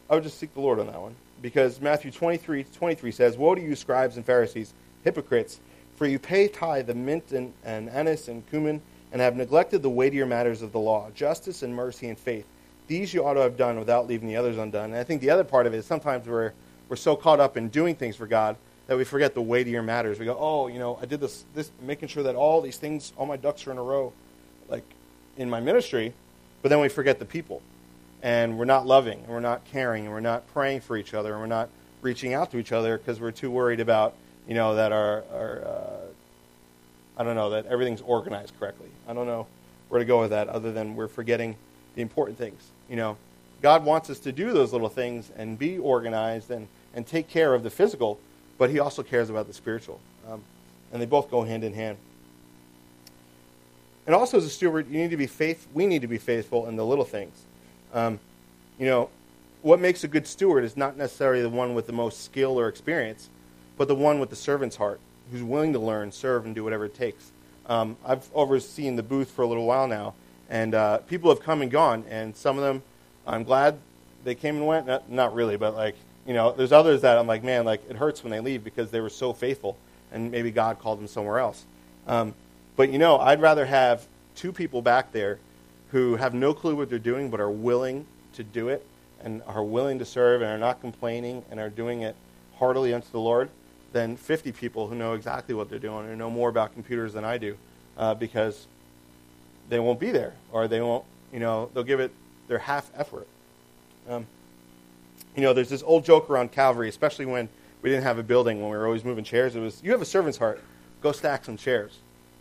[0.08, 1.14] I would just seek the Lord on that one.
[1.42, 4.72] Because Matthew 23, 23 says, Woe to you, scribes and Pharisees,
[5.04, 5.60] hypocrites,
[5.96, 8.80] for you pay tithe the mint and, and anise and cumin,
[9.12, 12.46] and have neglected the weightier matters of the law, justice and mercy and faith.
[12.86, 14.90] These you ought to have done without leaving the others undone.
[14.90, 16.52] And I think the other part of it is sometimes we're
[16.88, 18.56] we're so caught up in doing things for God
[18.86, 20.18] that we forget the weightier matters.
[20.18, 23.12] We go, oh, you know, I did this, this, making sure that all these things,
[23.16, 24.12] all my ducks are in a row,
[24.68, 24.84] like
[25.36, 26.14] in my ministry,
[26.62, 27.62] but then we forget the people.
[28.22, 31.32] And we're not loving, and we're not caring, and we're not praying for each other,
[31.32, 31.68] and we're not
[32.00, 34.14] reaching out to each other because we're too worried about,
[34.46, 36.00] you know, that are, our uh,
[37.18, 38.88] I don't know, that everything's organized correctly.
[39.08, 39.46] I don't know
[39.88, 41.56] where to go with that other than we're forgetting
[41.94, 42.70] the important things.
[42.88, 43.16] You know,
[43.62, 47.54] God wants us to do those little things and be organized and and take care
[47.54, 48.18] of the physical,
[48.58, 50.00] but he also cares about the spiritual.
[50.28, 50.42] Um,
[50.92, 51.98] and they both go hand in hand.
[54.06, 55.66] And also, as a steward, you need to be faith.
[55.74, 57.44] We need to be faithful in the little things.
[57.92, 58.18] Um,
[58.78, 59.10] you know,
[59.62, 62.68] what makes a good steward is not necessarily the one with the most skill or
[62.68, 63.28] experience,
[63.76, 66.86] but the one with the servant's heart, who's willing to learn, serve, and do whatever
[66.86, 67.32] it takes.
[67.66, 70.14] Um, I've overseen the booth for a little while now,
[70.48, 72.82] and uh, people have come and gone, and some of them,
[73.26, 73.78] I'm glad
[74.24, 74.86] they came and went.
[74.86, 77.96] Not, not really, but like you know, there's others that I'm like, man, like it
[77.96, 79.76] hurts when they leave because they were so faithful,
[80.12, 81.64] and maybe God called them somewhere else.
[82.06, 82.34] Um,
[82.76, 85.38] but you know, I'd rather have two people back there
[85.92, 88.84] who have no clue what they're doing but are willing to do it
[89.22, 92.16] and are willing to serve and are not complaining and are doing it
[92.58, 93.48] heartily unto the Lord
[93.96, 97.24] than 50 people who know exactly what they're doing and know more about computers than
[97.24, 97.56] I do
[97.96, 98.66] uh, because
[99.70, 102.12] they won't be there or they won't, you know, they'll give it
[102.46, 103.26] their half effort.
[104.06, 104.26] Um,
[105.34, 107.48] you know, there's this old joke around Calvary, especially when
[107.80, 109.56] we didn't have a building, when we were always moving chairs.
[109.56, 110.62] It was, you have a servant's heart,
[111.00, 112.00] go stack some chairs.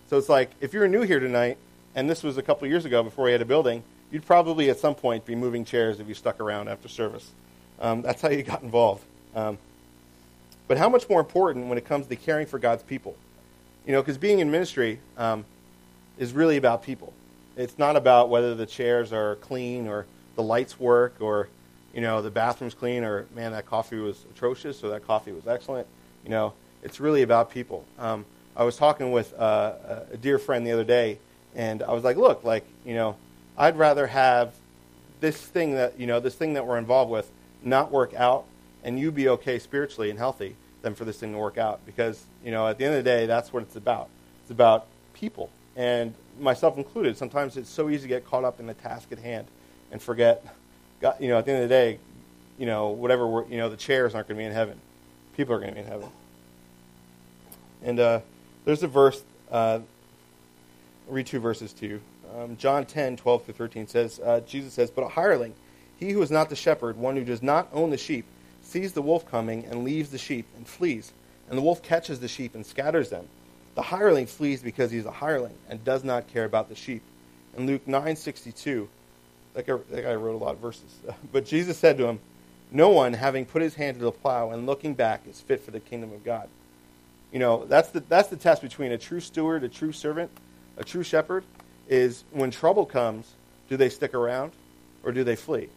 [0.09, 1.57] So it's like, if you're new here tonight,
[1.95, 4.77] and this was a couple years ago before we had a building, you'd probably at
[4.77, 7.31] some point be moving chairs if you stuck around after service.
[7.79, 9.05] Um, that's how you got involved.
[9.33, 9.57] Um,
[10.67, 13.15] but how much more important when it comes to caring for God's people?
[13.85, 15.45] You know, because being in ministry um,
[16.17, 17.13] is really about people.
[17.55, 21.47] It's not about whether the chairs are clean or the lights work or
[21.95, 25.47] you know, the bathroom's clean, or man, that coffee was atrocious, or that coffee was
[25.47, 25.87] excellent.
[26.25, 27.85] You know, it's really about people.
[27.97, 31.19] Um, I was talking with uh, a dear friend the other day,
[31.55, 33.15] and I was like, look, like, you know,
[33.57, 34.53] I'd rather have
[35.21, 37.31] this thing that, you know, this thing that we're involved with
[37.63, 38.43] not work out
[38.85, 41.83] and you be okay spiritually and healthy than for this thing to work out.
[41.85, 44.07] Because, you know, at the end of the day, that's what it's about.
[44.43, 45.49] It's about people.
[45.75, 49.17] And myself included, sometimes it's so easy to get caught up in the task at
[49.17, 49.47] hand
[49.91, 50.45] and forget,
[51.01, 51.99] God, you know, at the end of the day,
[52.59, 54.79] you know, whatever, we're, you know, the chairs aren't going to be in heaven.
[55.35, 56.09] People are going to be in heaven.
[57.83, 58.19] And uh,
[58.65, 59.79] there's a verse, uh,
[61.07, 62.01] read two verses to you.
[62.37, 65.55] Um, John 10, 12 through 13 says, uh, Jesus says, But a hireling,
[65.97, 68.25] he who is not the shepherd, one who does not own the sheep,
[68.75, 71.13] sees the wolf coming and leaves the sheep and flees.
[71.47, 73.25] And the wolf catches the sheep and scatters them.
[73.75, 77.01] The hireling flees because he is a hireling and does not care about the sheep.
[77.55, 78.89] In Luke 9:62,
[79.53, 80.93] that guy, that guy wrote a lot of verses.
[81.31, 82.19] but Jesus said to him,
[82.69, 85.71] "No one, having put his hand to the plow and looking back, is fit for
[85.71, 86.49] the kingdom of God."
[87.31, 90.31] You know, that's the that's the test between a true steward, a true servant,
[90.75, 91.45] a true shepherd.
[91.87, 93.35] Is when trouble comes,
[93.69, 94.51] do they stick around,
[95.01, 95.69] or do they flee?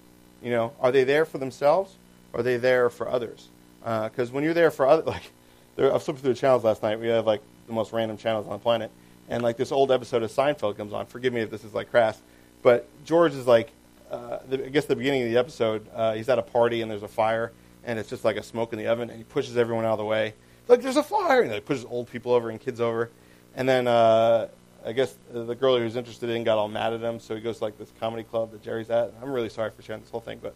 [0.42, 1.94] You know, are they there for themselves,
[2.34, 3.48] are they there for others?
[3.80, 5.30] Because uh, when you're there for other, like,
[5.76, 6.98] there, I was flipping through the channels last night.
[7.00, 8.90] We have like the most random channels on the planet,
[9.28, 11.06] and like this old episode of Seinfeld comes on.
[11.06, 12.20] Forgive me if this is like crass,
[12.62, 13.70] but George is like,
[14.10, 16.90] uh, the, I guess the beginning of the episode, uh, he's at a party and
[16.90, 17.52] there's a fire,
[17.84, 19.98] and it's just like a smoke in the oven, and he pushes everyone out of
[19.98, 20.34] the way.
[20.66, 23.10] Like there's a fire, and he pushes old people over and kids over,
[23.54, 24.48] and then uh,
[24.84, 27.40] I guess the girl he was interested in got all mad at him, so he
[27.40, 29.12] goes to like this comedy club that Jerry's at.
[29.22, 30.54] I'm really sorry for sharing this whole thing, but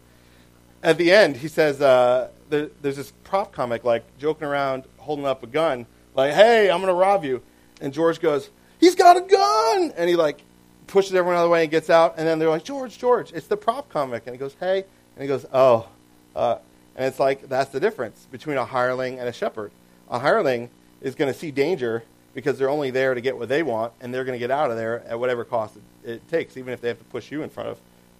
[0.83, 5.25] at the end he says uh, there, there's this prop comic like joking around, holding
[5.25, 7.41] up a gun, like, "Hey, I'm gonna rob you,"
[7.81, 10.43] and George goes, "He's got a gun!" and he like
[10.87, 12.15] pushes everyone out of the way and gets out.
[12.17, 14.23] And then they're like, George, George, it's the prop comic.
[14.25, 14.85] And he goes, hey.
[15.15, 15.87] And he goes, oh.
[16.35, 16.57] Uh,
[16.95, 19.71] and it's like, that's the difference between a hireling and a shepherd.
[20.09, 20.69] A hireling
[21.01, 24.13] is going to see danger because they're only there to get what they want, and
[24.13, 26.81] they're going to get out of there at whatever cost it, it, takes, even if
[26.81, 27.77] they have to push you in front of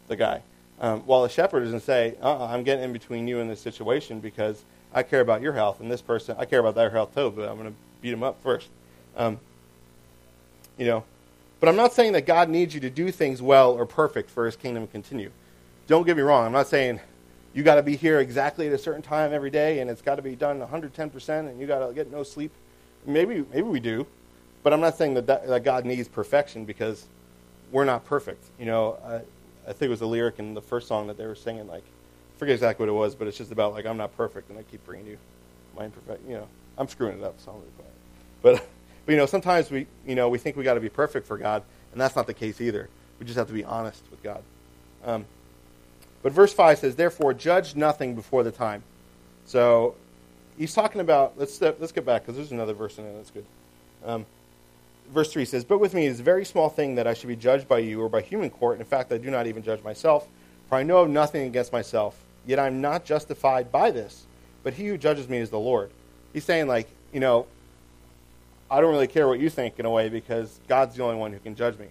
[0.08, 0.42] the guy.
[0.80, 4.20] Um, while a shepherd to say, uh-uh, I'm getting in between you and this situation
[4.20, 7.32] because I care about your health, and this person, I care about their health too,
[7.32, 8.68] but I'm going to beat them up first.
[9.16, 9.40] Um,
[10.78, 11.04] you know,
[11.60, 14.46] but I'm not saying that God needs you to do things well or perfect for
[14.46, 15.32] his kingdom to continue.
[15.88, 16.46] Don't get me wrong.
[16.46, 17.00] I'm not saying
[17.54, 20.16] you got to be here exactly at a certain time every day and it's got
[20.16, 22.52] to be done 110% and you got to get no sleep.
[23.06, 24.06] Maybe, maybe we do.
[24.64, 27.06] But I'm not saying that, that, that God needs perfection because
[27.72, 28.44] we're not perfect.
[28.60, 29.22] You know, I,
[29.68, 31.84] I think it was a lyric in the first song that they were singing, like,
[31.84, 34.60] I forget exactly what it was, but it's just about, like, I'm not perfect and
[34.60, 35.18] I keep bringing you
[35.76, 36.48] my imperfect, you know,
[36.78, 37.94] I'm screwing it up, so I'm really quiet.
[38.42, 38.68] But
[39.06, 41.38] but you know, sometimes we you know we think we got to be perfect for
[41.38, 42.90] God, and that's not the case either.
[43.20, 44.44] We just have to be honest with God.
[45.04, 45.26] Um,
[46.22, 48.84] but verse five says, "Therefore, judge nothing before the time."
[49.46, 49.96] So
[50.58, 51.34] he's talking about.
[51.38, 53.46] Let's step, let's get back because there's another verse in there that's good.
[54.06, 54.26] Um,
[55.14, 57.36] verse 3 says, But with me is a very small thing that I should be
[57.36, 58.80] judged by you or by human court.
[58.80, 60.28] In fact, I do not even judge myself,
[60.68, 62.18] for I know of nothing against myself.
[62.46, 64.26] Yet I'm not justified by this,
[64.64, 65.92] but he who judges me is the Lord.
[66.34, 67.46] He's saying, like, you know,
[68.70, 71.32] I don't really care what you think in a way because God's the only one
[71.32, 71.88] who can judge me.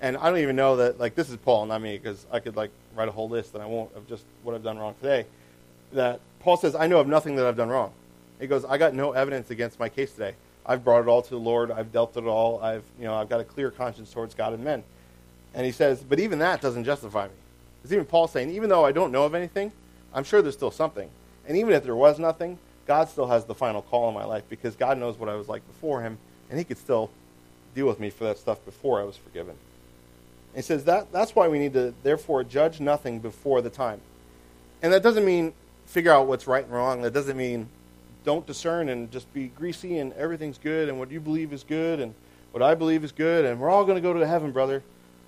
[0.00, 2.54] And I don't even know that, like, this is Paul, not me, because I could,
[2.56, 5.26] like, write a whole list and I won't of just what I've done wrong today.
[5.92, 7.92] That Paul says, I know of nothing that I've done wrong.
[8.38, 10.34] He goes, I got no evidence against my case today.
[10.66, 11.70] I've brought it all to the Lord.
[11.70, 12.60] I've dealt it all.
[12.60, 14.82] I've, you know, I've got a clear conscience towards God and men.
[15.54, 17.34] And he says, but even that doesn't justify me.
[17.80, 19.72] Because even Paul saying, even though I don't know of anything,
[20.12, 21.08] I'm sure there's still something.
[21.46, 24.44] And even if there was nothing, God still has the final call in my life
[24.48, 26.18] because God knows what I was like before Him,
[26.50, 27.10] and He could still
[27.74, 29.54] deal with me for that stuff before I was forgiven.
[30.54, 34.00] And he says that that's why we need to therefore judge nothing before the time.
[34.82, 35.52] And that doesn't mean
[35.84, 37.02] figure out what's right and wrong.
[37.02, 37.68] That doesn't mean
[38.26, 42.00] don't discern and just be greasy and everything's good and what you believe is good
[42.00, 42.12] and
[42.50, 44.82] what I believe is good and we're all going to go to heaven, brother.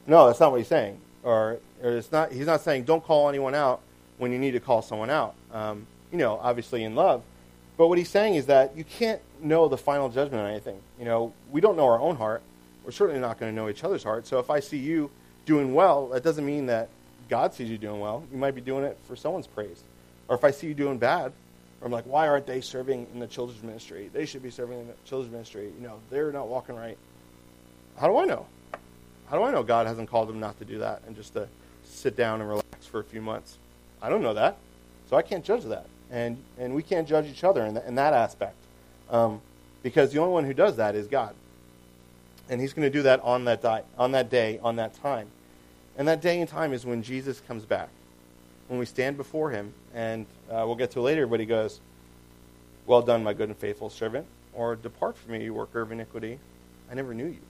[0.06, 1.00] No, that's not what he's saying.
[1.22, 2.32] Or, or it's not.
[2.32, 3.80] He's not saying don't call anyone out
[4.18, 5.34] when you need to call someone out.
[5.52, 7.22] Um, you know, obviously in love.
[7.76, 10.80] But what he's saying is that you can't know the final judgment on anything.
[10.98, 12.42] You know, we don't know our own heart.
[12.84, 14.26] We're certainly not going to know each other's heart.
[14.26, 15.10] So if I see you
[15.46, 16.88] doing well, that doesn't mean that
[17.28, 18.24] God sees you doing well.
[18.32, 19.84] You might be doing it for someone's praise.
[20.26, 21.32] Or if I see you doing bad,
[21.80, 24.10] or I'm like, why aren't they serving in the children's ministry?
[24.12, 25.70] They should be serving in the children's ministry.
[25.78, 26.98] You know, they're not walking right.
[27.98, 28.46] How do I know?
[29.30, 31.48] How do I know God hasn't called them not to do that and just to
[31.84, 33.58] sit down and relax for a few months?
[34.00, 34.56] I don't know that.
[35.10, 37.94] So I can't judge that and and we can't judge each other in, the, in
[37.96, 38.56] that aspect
[39.10, 39.40] um,
[39.82, 41.34] because the only one who does that is God,
[42.48, 45.28] and He's going to do that on that di- on that day, on that time,
[45.96, 47.88] and that day and time is when Jesus comes back,
[48.68, 51.26] when we stand before Him, and uh, we'll get to it later.
[51.26, 51.80] But He goes,
[52.86, 56.38] "Well done, my good and faithful servant," or "Depart from me, you worker of iniquity,
[56.90, 57.40] I never knew you."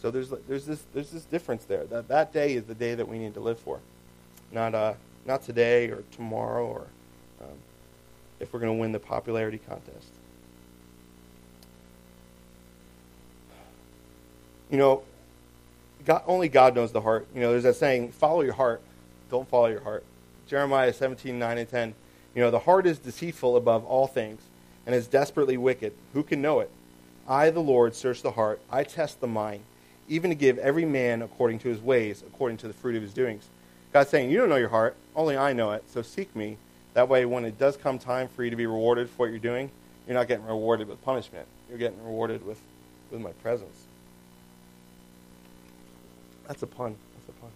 [0.00, 1.84] So there's there's this there's this difference there.
[1.84, 3.80] That that day is the day that we need to live for,
[4.50, 6.86] not uh not today or tomorrow or
[7.40, 7.56] um,
[8.40, 10.08] if we're going to win the popularity contest.
[14.70, 15.02] You know,
[16.04, 17.26] God, only God knows the heart.
[17.34, 18.80] You know, there's that saying, follow your heart.
[19.32, 20.04] Don't follow your heart.
[20.46, 21.94] Jeremiah 17, 9 and 10.
[22.34, 24.42] You know, the heart is deceitful above all things
[24.84, 25.94] and is desperately wicked.
[26.12, 26.70] Who can know it?
[27.26, 28.60] I, the Lord, search the heart.
[28.70, 29.62] I test the mind,
[30.06, 33.14] even to give every man according to his ways, according to the fruit of his
[33.14, 33.48] doings.
[33.92, 34.96] God's saying, You don't know your heart.
[35.16, 35.84] Only I know it.
[35.88, 36.58] So seek me.
[36.92, 39.38] That way, when it does come time for you to be rewarded for what you're
[39.38, 39.70] doing,
[40.06, 41.46] you're not getting rewarded with punishment.
[41.70, 42.60] You're getting rewarded with,
[43.10, 43.86] with my presence.
[46.46, 46.96] That's a pun.
[47.14, 47.50] That's a pun.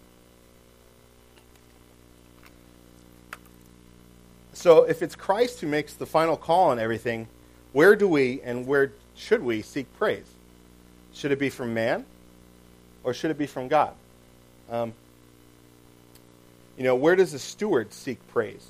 [4.66, 7.28] So, if it's Christ who makes the final call on everything,
[7.72, 10.26] where do we and where should we seek praise?
[11.12, 12.04] Should it be from man
[13.04, 13.94] or should it be from God?
[14.68, 14.92] Um,
[16.76, 18.66] you know, where does a steward seek praise?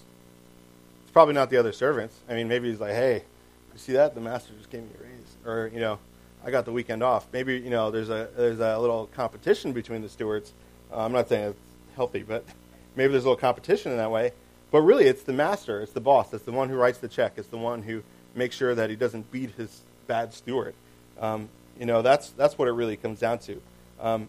[1.04, 2.14] It's probably not the other servants.
[2.28, 3.24] I mean, maybe he's like, hey,
[3.72, 4.14] you see that?
[4.14, 5.36] The master just gave me a raise.
[5.46, 5.98] Or, you know,
[6.44, 7.26] I got the weekend off.
[7.32, 10.52] Maybe, you know, there's a, there's a little competition between the stewards.
[10.92, 11.60] Uh, I'm not saying it's
[11.94, 12.44] healthy, but
[12.96, 14.32] maybe there's a little competition in that way.
[14.70, 17.34] But really, it's the master, it's the boss, it's the one who writes the check,
[17.36, 18.02] it's the one who
[18.34, 20.74] makes sure that he doesn't beat his bad steward.
[21.20, 21.48] Um,
[21.78, 23.62] you know, that's, that's what it really comes down to.
[24.00, 24.28] Um,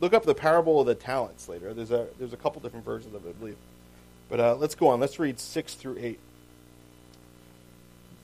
[0.00, 1.72] look up the parable of the talents later.
[1.72, 3.56] There's a, there's a couple different versions of it, I believe.
[4.28, 5.00] But uh, let's go on.
[5.00, 6.18] Let's read 6 through 8.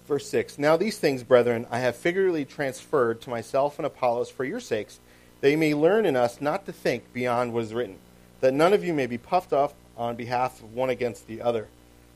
[0.07, 4.45] Verse 6 Now these things, brethren, I have figuratively transferred to myself and Apollos for
[4.45, 5.01] your sakes,
[5.41, 7.99] that you may learn in us not to think beyond what is written,
[8.41, 11.69] that none of you may be puffed up on behalf of one against the other.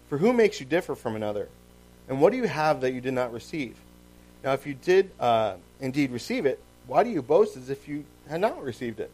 [0.08, 1.48] For who makes you differ from another?
[2.08, 3.76] And what do you have that you did not receive?
[4.42, 8.04] Now, if you did uh, indeed receive it, why do you boast as if you
[8.28, 9.10] had not received it?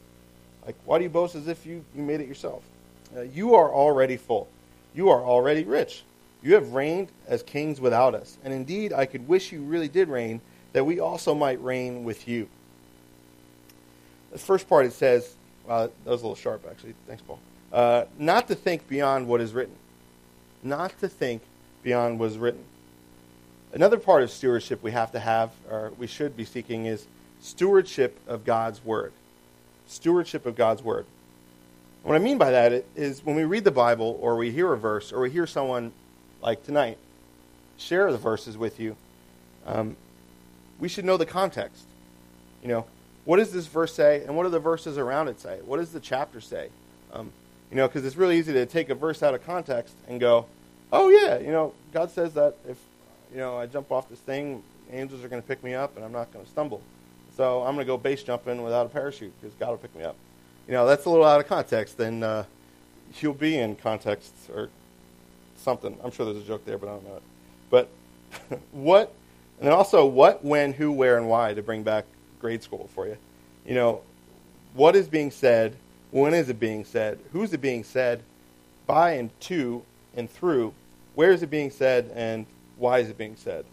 [0.64, 2.62] Like, why do you boast as if you, you made it yourself?
[3.14, 4.48] Uh, you are already full.
[4.94, 6.02] You are already rich.
[6.42, 8.38] You have reigned as kings without us.
[8.44, 10.40] And indeed, I could wish you really did reign,
[10.72, 12.48] that we also might reign with you.
[14.32, 15.34] The first part it says,
[15.66, 16.94] that was a little sharp actually.
[17.06, 17.38] Thanks, Paul.
[17.76, 19.74] Uh, not to think beyond what is written.
[20.62, 21.42] Not to think
[21.82, 22.64] beyond what is written.
[23.74, 27.06] Another part of stewardship we have to have, or we should be seeking, is
[27.42, 29.12] stewardship of God's Word.
[29.86, 31.04] Stewardship of God's Word.
[32.02, 34.78] What I mean by that is when we read the Bible, or we hear a
[34.78, 35.92] verse, or we hear someone
[36.40, 36.96] like tonight
[37.76, 38.96] share the verses with you,
[39.66, 39.98] um,
[40.80, 41.84] we should know the context.
[42.62, 42.86] You know,
[43.26, 45.58] what does this verse say, and what do the verses around it say?
[45.62, 46.70] What does the chapter say?
[47.12, 47.32] Um,
[47.70, 50.46] you know, because it's really easy to take a verse out of context and go,
[50.92, 52.78] oh, yeah, you know, God says that if,
[53.32, 56.04] you know, I jump off this thing, angels are going to pick me up and
[56.04, 56.80] I'm not going to stumble.
[57.36, 60.04] So I'm going to go base jumping without a parachute because God will pick me
[60.04, 60.16] up.
[60.66, 62.44] You know, that's a little out of context, and uh,
[63.20, 64.68] you'll be in context or
[65.56, 65.96] something.
[66.02, 67.22] I'm sure there's a joke there, but I don't know it.
[67.70, 67.88] But
[68.72, 69.12] what,
[69.60, 72.04] and also what, when, who, where, and why to bring back
[72.40, 73.16] grade school for you.
[73.64, 74.00] You know,
[74.74, 75.76] what is being said
[76.10, 77.18] when is it being said?
[77.32, 78.22] Who's it being said
[78.86, 79.82] by and to
[80.16, 80.72] and through?
[81.14, 83.64] Where is it being said and why is it being said?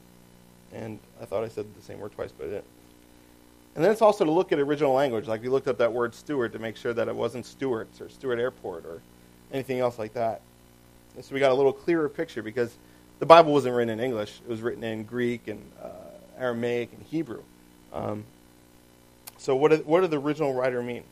[0.74, 2.65] And I thought I said the same word twice, but I didn't.
[3.76, 6.13] And then it's also to look at original language, like we looked up that word
[6.13, 9.02] steward to make sure that it wasn't Stewart's or Stewart Airport or
[9.52, 10.41] anything else like that.
[11.15, 12.76] And so we got a little clearer picture because
[13.19, 15.89] the Bible wasn't written in English; it was written in Greek and uh,
[16.38, 17.41] Aramaic and Hebrew.
[17.91, 18.26] Um,
[19.38, 21.04] so what what did the original writer mean?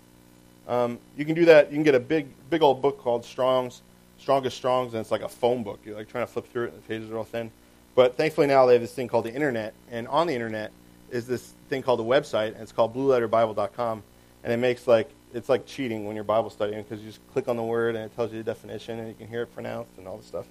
[0.72, 1.70] Um, you can do that.
[1.70, 3.82] You can get a big, big old book called Strong's,
[4.18, 5.82] Strongest Strong's, and it's like a phone book.
[5.84, 7.52] You're like trying to flip through it, and the pages are all thin.
[7.94, 10.72] But thankfully now they have this thing called the internet, and on the internet
[11.10, 14.02] is this thing called a website, and it's called BlueLetterBible.com,
[14.46, 17.50] and it makes like it's like cheating when you're Bible studying because you just click
[17.50, 19.92] on the word and it tells you the definition, and you can hear it pronounced
[19.98, 20.46] and all this stuff.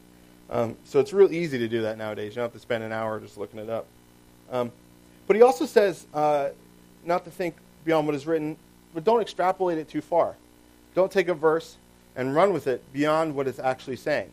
[0.50, 2.32] Um, so it's real easy to do that nowadays.
[2.32, 3.86] You don't have to spend an hour just looking it up.
[4.50, 4.70] Um,
[5.26, 6.50] but he also says uh,
[7.06, 7.54] not to think
[7.86, 8.58] beyond what is written,
[8.94, 10.36] but don't extrapolate it too far.
[10.94, 11.76] Don't take a verse
[12.16, 14.30] and run with it beyond what it's actually saying.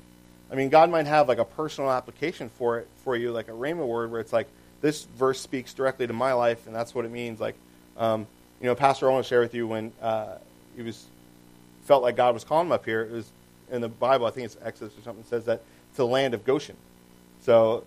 [0.51, 3.51] I mean, God might have like a personal application for it for you, like a
[3.51, 4.47] rhema word, where it's like
[4.81, 7.39] this verse speaks directly to my life, and that's what it means.
[7.39, 7.55] Like,
[7.97, 8.27] um,
[8.61, 10.37] you know, Pastor Owen shared with you when uh,
[10.75, 11.05] he was
[11.83, 13.01] felt like God was calling him up here.
[13.01, 13.31] It was
[13.71, 16.45] in the Bible, I think it's Exodus or something, says that it's the land of
[16.45, 16.75] Goshen.
[17.41, 17.83] So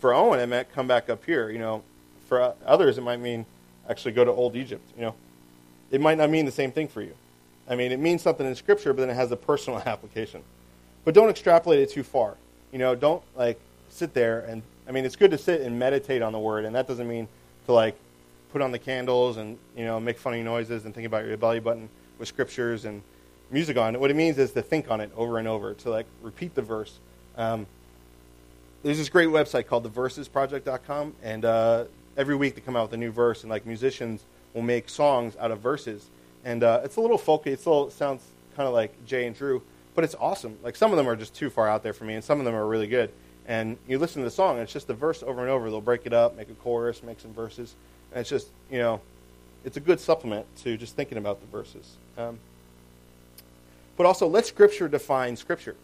[0.00, 1.50] for Owen, it meant come back up here.
[1.50, 1.82] You know,
[2.26, 3.46] for others, it might mean
[3.88, 4.86] actually go to old Egypt.
[4.96, 5.14] You know,
[5.94, 7.14] it might not mean the same thing for you.
[7.68, 10.42] I mean, it means something in Scripture, but then it has a personal application.
[11.04, 12.36] But don't extrapolate it too far.
[12.72, 13.58] You know, don't like
[13.90, 16.74] sit there and I mean, it's good to sit and meditate on the Word, and
[16.74, 17.28] that doesn't mean
[17.66, 17.96] to like
[18.52, 21.60] put on the candles and you know make funny noises and think about your belly
[21.60, 21.88] button
[22.18, 23.02] with scriptures and
[23.50, 24.00] music on it.
[24.00, 26.62] What it means is to think on it over and over, to like repeat the
[26.62, 26.98] verse.
[27.36, 27.66] Um,
[28.82, 31.84] there's this great website called theversesproject.com, and uh,
[32.16, 34.22] every week they come out with a new verse, and like musicians
[34.54, 36.08] will make songs out of verses.
[36.44, 37.48] And uh, it's a little folky.
[37.48, 38.22] It still sounds
[38.56, 39.62] kind of like Jay and Drew,
[39.94, 40.56] but it's awesome.
[40.62, 42.44] Like some of them are just too far out there for me, and some of
[42.44, 43.10] them are really good.
[43.46, 45.70] And you listen to the song, and it's just a verse over and over.
[45.70, 47.74] They'll break it up, make a chorus, make some verses,
[48.12, 49.00] and it's just you know,
[49.64, 51.96] it's a good supplement to just thinking about the verses.
[52.16, 52.38] Um,
[53.96, 55.76] but also, let Scripture define Scripture.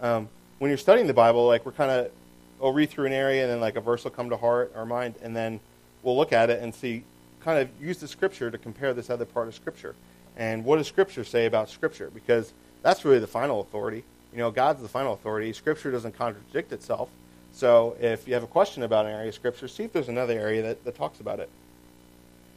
[0.00, 2.10] Um, when you're studying the Bible, like we're kind of,
[2.58, 4.84] we'll read through an area, and then like a verse will come to heart or
[4.84, 5.60] mind, and then
[6.02, 7.04] we'll look at it and see,
[7.44, 9.94] kind of use the Scripture to compare this other part of Scripture.
[10.36, 12.10] And what does Scripture say about Scripture?
[12.12, 14.04] Because that's really the final authority.
[14.32, 15.52] You know, God's the final authority.
[15.52, 17.08] Scripture doesn't contradict itself.
[17.52, 20.38] So if you have a question about an area of Scripture, see if there's another
[20.38, 21.48] area that, that talks about it.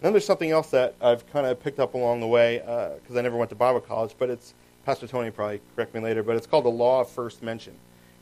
[0.01, 3.19] Then there's something else that I've kind of picked up along the way because uh,
[3.19, 4.53] I never went to Bible college, but it's
[4.85, 7.73] Pastor Tony probably correct me later, but it's called the law of first mention,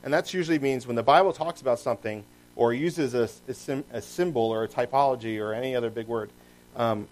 [0.03, 2.23] and that usually means when the Bible talks about something
[2.55, 6.29] or uses a, a, sim, a symbol or a typology or any other big word,
[6.75, 7.07] um,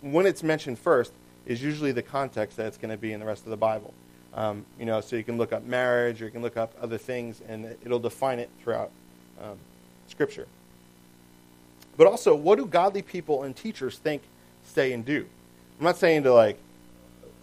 [0.00, 1.12] when it's mentioned first
[1.46, 3.92] is usually the context that it's going to be in the rest of the Bible.
[4.34, 6.98] Um, you know, so you can look up marriage or you can look up other
[6.98, 8.90] things, and it'll define it throughout
[9.40, 9.56] um,
[10.08, 10.46] Scripture.
[11.96, 14.22] But also, what do godly people and teachers think,
[14.64, 15.26] say, and do?
[15.78, 16.58] I'm not saying to like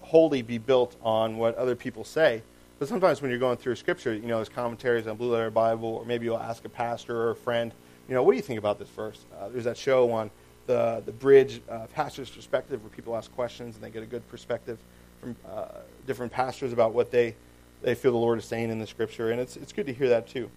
[0.02, 2.42] wholly be built on what other people say,
[2.80, 5.88] but sometimes when you're going through Scripture, you know, there's commentaries on Blue Letter Bible,
[5.88, 7.72] or maybe you'll ask a pastor or a friend,
[8.10, 9.24] you know, what do you think about this verse?
[9.40, 10.32] Uh, there's that show on
[10.72, 14.28] the the bridge uh, pastor's perspective where people ask questions and they get a good
[14.30, 14.78] perspective
[15.20, 15.66] from uh,
[16.08, 17.36] different pastors about what they,
[17.82, 20.10] they feel the Lord is saying in the Scripture, and it's, it's good to hear
[20.10, 20.50] that too.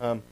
[0.00, 0.22] Um,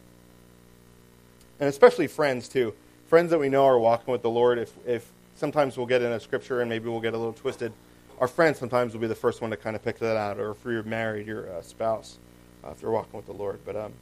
[1.58, 2.72] and especially friends too.
[3.06, 4.58] Friends that we know are walking with the Lord.
[4.58, 7.72] If, if sometimes we'll get in a Scripture and maybe we'll get a little twisted,
[8.18, 10.52] our friends sometimes will be the first one to kind of pick that out, or
[10.52, 12.18] if you're married, your uh, spouse,
[12.64, 13.58] uh, if they're walking with the Lord.
[13.64, 13.92] But um,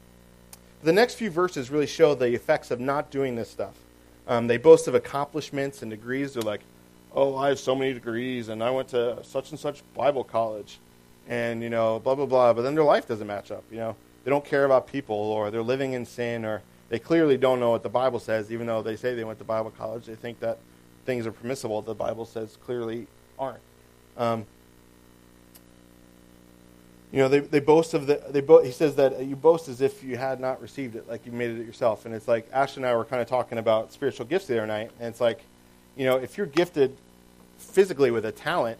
[0.83, 3.75] the next few verses really show the effects of not doing this stuff.
[4.29, 6.35] Um, they boast of accomplishments and degrees.
[6.35, 6.61] They're like,
[7.14, 10.79] oh, I have so many degrees and I went to such and such Bible college
[11.26, 12.53] and, you know, blah, blah, blah.
[12.53, 13.97] But then their life doesn't match up, you know.
[14.24, 17.70] They don't care about people or they're living in sin or they clearly don't know
[17.70, 20.05] what the Bible says, even though they say they went to Bible college.
[20.05, 20.59] They think that
[21.07, 23.07] things are permissible that the Bible says clearly
[23.39, 23.61] aren't.
[24.18, 24.47] Um,
[27.11, 29.81] you know, they, they boast of the, they bo- he says that you boast as
[29.81, 32.05] if you had not received it, like you made it yourself.
[32.05, 34.67] And it's like, Ashley and I were kind of talking about spiritual gifts the other
[34.67, 35.41] night, and it's like,
[35.97, 36.97] you know, if you're gifted
[37.59, 38.79] physically with a talent,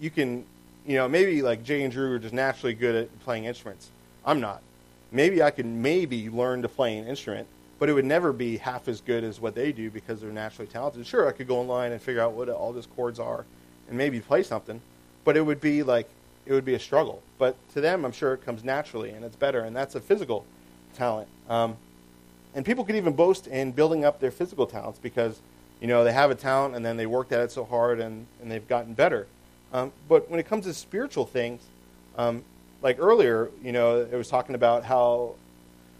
[0.00, 0.44] you can,
[0.86, 3.90] you know, maybe like Jay and Drew are just naturally good at playing instruments.
[4.24, 4.62] I'm not.
[5.10, 7.46] Maybe I could maybe learn to play an instrument,
[7.78, 10.68] but it would never be half as good as what they do because they're naturally
[10.68, 11.06] talented.
[11.06, 13.44] Sure, I could go online and figure out what all those chords are
[13.88, 14.80] and maybe play something,
[15.24, 16.08] but it would be like
[16.46, 17.22] it would be a struggle.
[17.38, 20.44] But to them, I'm sure it comes naturally and it's better, and that's a physical
[20.94, 21.28] talent.
[21.48, 21.76] Um,
[22.54, 25.40] and people could even boast in building up their physical talents because
[25.84, 28.26] you know, they have a talent and then they worked at it so hard and,
[28.40, 29.26] and they've gotten better.
[29.72, 31.62] Um, but when it comes to spiritual things,
[32.16, 32.42] um,
[32.80, 35.34] like earlier, you know, it was talking about how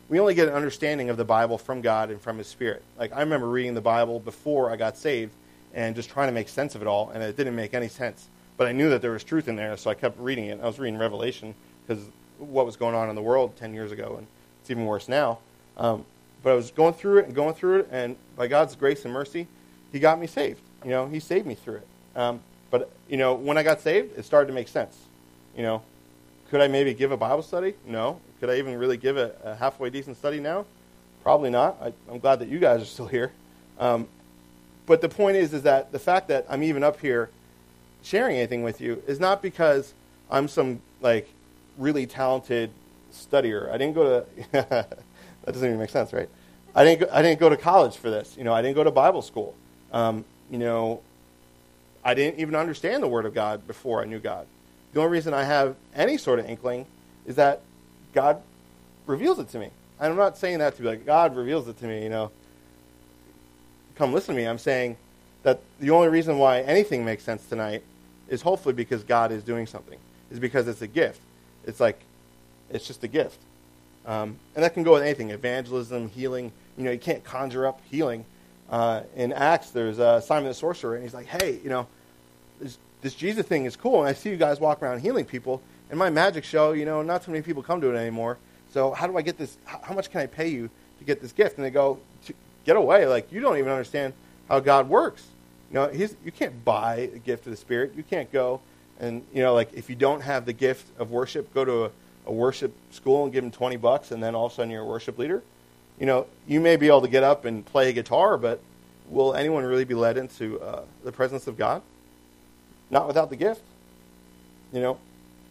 [0.09, 2.83] we only get an understanding of the Bible from God and from His Spirit.
[2.99, 5.33] Like, I remember reading the Bible before I got saved
[5.75, 8.29] and just trying to make sense of it all, and it didn't make any sense.
[8.57, 10.61] But I knew that there was truth in there, so I kept reading it.
[10.63, 11.55] I was reading Revelation
[11.87, 12.05] because
[12.39, 14.27] what was going on in the world 10 years ago, and
[14.61, 15.39] it's even worse now.
[15.77, 16.05] Um,
[16.43, 19.13] but I was going through it and going through it, and by God's grace and
[19.13, 19.49] mercy,
[19.93, 20.61] he got me saved.
[20.85, 21.87] You know, he saved me through it.
[22.17, 22.41] Um,
[22.71, 24.99] but you know, when I got saved, it started to make sense.
[25.57, 25.83] You know,
[26.51, 27.75] could I maybe give a Bible study?
[27.87, 28.21] No.
[28.41, 30.67] Could I even really give a, a halfway decent study now?
[31.23, 31.77] Probably not.
[31.81, 33.33] I, am glad that you guys are still here.
[33.79, 34.07] Um,
[34.87, 37.31] but the point is, is that the fact that I'm even up here
[38.05, 39.95] sharing anything with you is not because
[40.31, 41.29] I'm some like
[41.79, 42.71] really talented
[43.13, 43.71] studier.
[43.71, 44.27] I didn't go to.
[44.53, 44.97] that
[45.47, 46.29] doesn't even make sense, right?
[46.75, 47.01] I didn't.
[47.01, 48.37] Go, I didn't go to college for this.
[48.37, 49.55] You know, I didn't go to Bible school.
[49.93, 51.01] Um, you know,
[52.05, 54.47] I didn't even understand the Word of God before I knew God.
[54.93, 56.87] The only reason I have any sort of inkling
[57.27, 57.63] is that
[58.13, 58.43] God
[59.07, 59.71] reveals it to me.
[59.99, 62.31] And I'm not saying that to be like, God reveals it to me, you know.
[63.95, 64.47] Come listen to me.
[64.47, 64.97] I'm saying
[65.45, 67.83] that the only reason why anything makes sense tonight
[68.29, 69.99] is hopefully because God is doing something,
[70.31, 71.21] is because it's a gift.
[71.67, 72.01] It's like,
[72.71, 73.39] it's just a gift.
[74.07, 76.53] Um, and that can go with anything evangelism, healing.
[76.77, 78.25] You know, you can't conjure up healing
[78.71, 81.87] uh, in Acts, there's uh, Simon the sorcerer, and he's like, hey, you know,
[82.61, 85.63] this, this Jesus thing is cool, and I see you guys walk around healing people.
[85.91, 88.39] In my magic show, you know, not too many people come to it anymore.
[88.73, 89.57] So how do I get this?
[89.65, 91.57] How much can I pay you to get this gift?
[91.57, 92.01] And they go,
[92.65, 93.07] get away.
[93.07, 94.15] Like, you don't even understand
[94.49, 95.25] how God works.
[95.75, 97.95] You know, you can't buy a gift of the Spirit.
[97.97, 98.61] You can't go
[99.01, 101.91] and, you know, like if you don't have the gift of worship, go to a,
[102.27, 104.83] a worship school and give them 20 bucks, and then all of a sudden you're
[104.83, 105.43] a worship leader
[105.99, 108.61] you know, you may be able to get up and play a guitar, but
[109.09, 111.83] will anyone really be led into uh, the presence of God?
[112.91, 113.63] Not without the gift.
[114.73, 114.99] You know,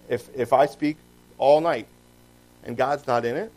[0.10, 0.98] if, if I speak
[1.38, 1.88] all night
[2.64, 3.52] and God's not in it,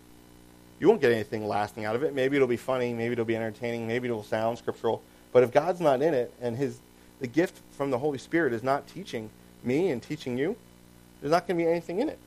[0.78, 2.14] you won't get anything lasting out of it.
[2.14, 5.02] Maybe it'll be funny, maybe it'll be entertaining, maybe it'll sound scriptural.
[5.36, 6.78] But if God's not in it and his
[7.20, 9.28] the gift from the Holy Spirit is not teaching
[9.62, 10.56] me and teaching you,
[11.20, 12.18] there's not going to be anything in it.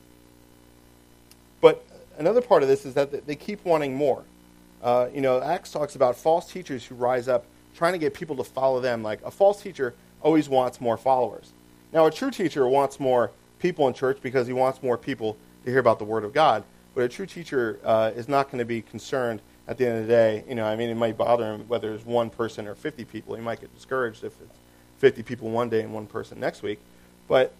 [1.60, 1.84] But
[2.18, 4.22] another part of this is that they keep wanting more.
[4.80, 8.36] Uh, you know, Acts talks about false teachers who rise up trying to get people
[8.36, 9.02] to follow them.
[9.02, 9.92] Like a false teacher
[10.22, 11.52] always wants more followers.
[11.92, 15.70] Now, a true teacher wants more people in church because he wants more people to
[15.72, 16.62] hear about the Word of God.
[16.94, 20.06] But a true teacher uh, is not going to be concerned at the end of
[20.08, 20.44] the day.
[20.48, 23.36] You know, I mean, it might bother him whether it's one person or 50 people.
[23.36, 24.58] He might get discouraged if it's
[24.98, 26.80] 50 people one day and one person next week.
[27.28, 27.54] But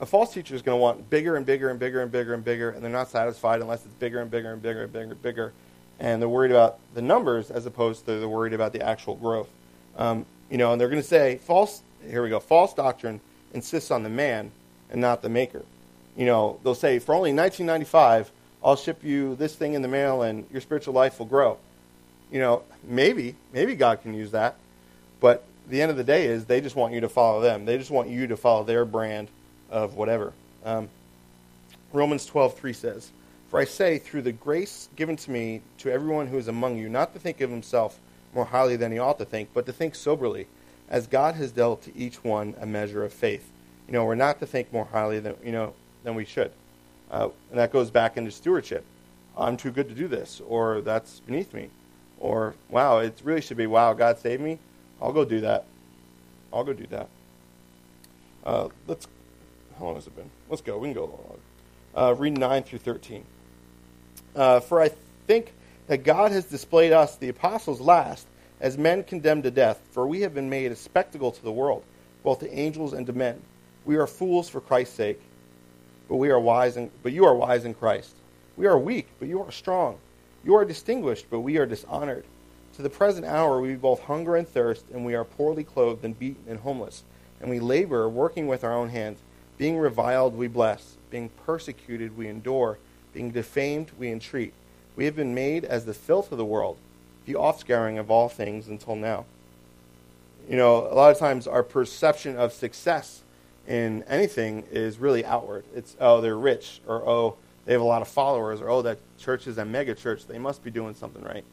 [0.00, 2.44] a false teacher is going to want bigger and bigger and bigger and bigger and
[2.44, 5.22] bigger, and they're not satisfied unless it's bigger and bigger and bigger and bigger and
[5.22, 5.52] bigger.
[6.00, 9.48] And they're worried about the numbers as opposed to they're worried about the actual growth.
[9.96, 11.82] Um, you know, and they're going to say false.
[12.04, 12.40] Here we go.
[12.40, 13.20] False doctrine
[13.52, 14.50] insists on the man
[14.90, 15.62] and not the maker.
[16.16, 18.32] You know, they'll say for only 1995,
[18.64, 21.58] I'll ship you this thing in the mail, and your spiritual life will grow.
[22.32, 24.56] You know, maybe maybe God can use that,
[25.20, 27.66] but the end of the day is they just want you to follow them.
[27.66, 29.28] They just want you to follow their brand
[29.70, 30.32] of whatever.
[30.64, 30.88] Um,
[31.92, 33.10] Romans 12:3 says,
[33.50, 36.88] "For I say, through the grace given to me, to everyone who is among you,
[36.88, 37.98] not to think of himself
[38.34, 40.46] more highly than he ought to think, but to think soberly,
[40.88, 43.50] as God has dealt to each one a measure of faith."
[43.86, 46.52] You know, we're not to think more highly than you know than we should,
[47.14, 48.84] uh, and that goes back into stewardship.
[49.38, 51.70] I'm too good to do this, or that's beneath me,
[52.18, 54.58] or wow, it really should be wow, God saved me.
[55.00, 55.64] I'll go do that.
[56.52, 57.08] I'll go do that.
[58.44, 59.06] Uh, let's
[59.78, 60.30] how long has it been?
[60.48, 60.78] Let's go.
[60.78, 61.40] We can go a little longer.
[61.94, 63.24] Uh, read 9 through 13.
[64.34, 64.90] Uh, For I
[65.26, 65.52] think
[65.86, 68.26] that God has displayed us, the apostles, last,
[68.60, 71.84] as men condemned to death, for we have been made a spectacle to the world,
[72.22, 73.40] both to angels and to men.
[73.84, 75.20] We are fools for Christ's sake,
[76.08, 78.14] but we are wise in, but you are wise in Christ.
[78.56, 79.98] We are weak, but you are strong.
[80.44, 82.24] You are distinguished, but we are dishonored.
[82.76, 86.18] To the present hour we both hunger and thirst, and we are poorly clothed and
[86.18, 87.04] beaten and homeless,
[87.40, 89.20] and we labor, working with our own hands.
[89.58, 90.96] Being reviled, we bless.
[91.10, 92.78] Being persecuted, we endure.
[93.12, 94.52] Being defamed, we entreat.
[94.96, 96.76] We have been made as the filth of the world,
[97.26, 99.24] the offscouring of all things until now.
[100.48, 103.22] You know, a lot of times our perception of success
[103.66, 105.64] in anything is really outward.
[105.74, 108.98] It's, oh, they're rich, or oh, they have a lot of followers, or oh, that
[109.18, 110.26] church is a mega church.
[110.26, 111.44] They must be doing something right.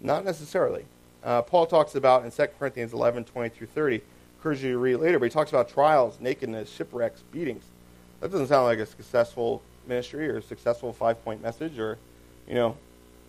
[0.00, 0.84] Not necessarily.
[1.24, 4.02] Uh, Paul talks about in 2 Corinthians 11 20 through 30
[4.38, 7.64] encourage you to read later, but he talks about trials, nakedness, shipwrecks, beatings.
[8.20, 11.98] That doesn't sound like a successful ministry or a successful five point message or,
[12.46, 12.76] you know,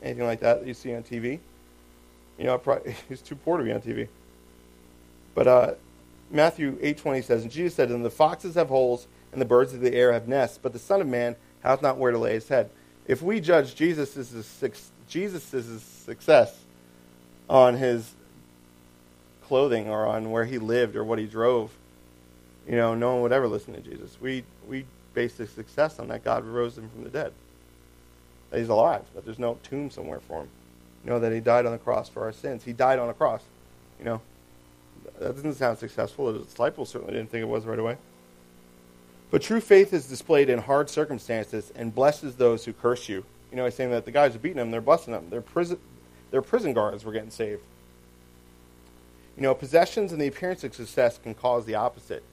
[0.04, 1.40] anything like that that you see on TV.
[2.38, 4.08] You know, probably, he's too poor to be on TV.
[5.34, 5.74] But uh,
[6.32, 9.82] Matthew 8.20 says, And Jesus said And The foxes have holes, and the birds of
[9.82, 12.48] the air have nests, but the Son of Man hath not where to lay his
[12.48, 12.70] head.
[13.08, 14.64] If we judge Jesus'
[15.08, 16.56] Jesus' success
[17.50, 18.14] on his
[19.44, 21.72] clothing or on where he lived or what he drove,
[22.68, 24.16] you know, no one would ever listen to Jesus.
[24.22, 27.34] We, we base his success on that God rose him from the dead,
[28.52, 30.50] that he's alive, that there's no tomb somewhere for him.
[31.04, 32.64] You know, that he died on the cross for our sins.
[32.64, 33.42] He died on a cross.
[33.98, 34.22] You know,
[35.20, 36.32] that doesn't sound successful.
[36.32, 37.98] The disciples certainly didn't think it was right away.
[39.32, 43.24] But true faith is displayed in hard circumstances and blesses those who curse you.
[43.52, 45.30] You know, he's saying that the guys who beating him, they're blessing them.
[45.30, 45.78] Their prison,
[46.32, 47.62] their prison guards were getting saved.
[49.36, 52.24] You know, possessions and the appearance of success can cause the opposite.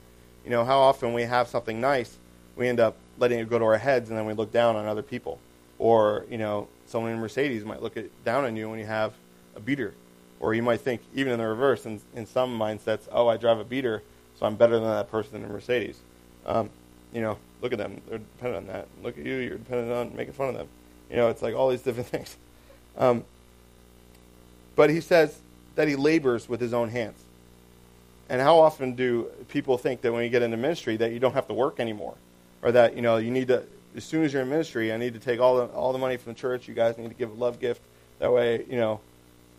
[0.43, 2.17] You know, how often we have something nice,
[2.55, 4.85] we end up letting it go to our heads and then we look down on
[4.85, 5.39] other people.
[5.79, 9.13] Or, you know, someone in Mercedes might look at, down on you when you have
[9.55, 9.93] a beater.
[10.39, 13.59] Or you might think, even in the reverse, in, in some mindsets, oh, I drive
[13.59, 14.03] a beater,
[14.39, 15.99] so I'm better than that person in a Mercedes.
[16.45, 16.69] Um,
[17.11, 18.01] you know, look at them.
[18.07, 18.87] They're dependent on that.
[19.01, 19.35] Look at you.
[19.35, 20.67] You're dependent on making fun of them.
[21.09, 22.37] You know, it's like all these different things.
[22.97, 23.23] Um,
[24.75, 25.39] but he says,
[25.77, 27.23] that he labors with his own hands.
[28.29, 31.33] And how often do people think that when you get into ministry that you don't
[31.33, 32.15] have to work anymore?
[32.61, 33.63] Or that, you know, you need to,
[33.95, 36.17] as soon as you're in ministry, I need to take all the, all the money
[36.17, 36.67] from the church.
[36.67, 37.81] You guys need to give a love gift.
[38.19, 38.99] That way, you know,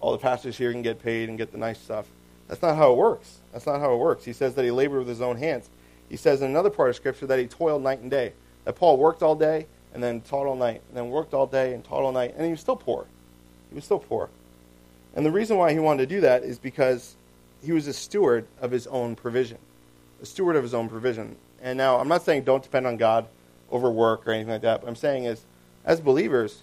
[0.00, 2.06] all the pastors here can get paid and get the nice stuff.
[2.46, 3.38] That's not how it works.
[3.52, 4.24] That's not how it works.
[4.24, 5.68] He says that he labored with his own hands.
[6.08, 8.32] He says in another part of Scripture that he toiled night and day.
[8.64, 11.74] That Paul worked all day and then taught all night, and then worked all day
[11.74, 13.06] and taught all night, and he was still poor.
[13.70, 14.28] He was still poor.
[15.14, 17.16] And the reason why he wanted to do that is because
[17.62, 19.58] he was a steward of his own provision,
[20.22, 21.36] a steward of his own provision.
[21.60, 23.26] And now, I'm not saying don't depend on God
[23.70, 25.44] over work or anything like that, but I'm saying is,
[25.84, 26.62] as believers,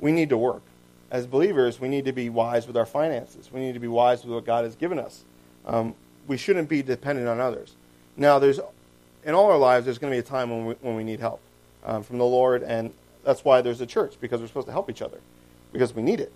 [0.00, 0.62] we need to work.
[1.10, 3.50] As believers, we need to be wise with our finances.
[3.52, 5.24] We need to be wise with what God has given us.
[5.64, 5.94] Um,
[6.26, 7.74] we shouldn't be dependent on others.
[8.16, 8.58] Now, there's
[9.24, 11.18] in all our lives, there's going to be a time when we, when we need
[11.18, 11.40] help
[11.84, 12.92] um, from the Lord, and
[13.24, 15.18] that's why there's a church, because we're supposed to help each other,
[15.72, 16.32] because we need it.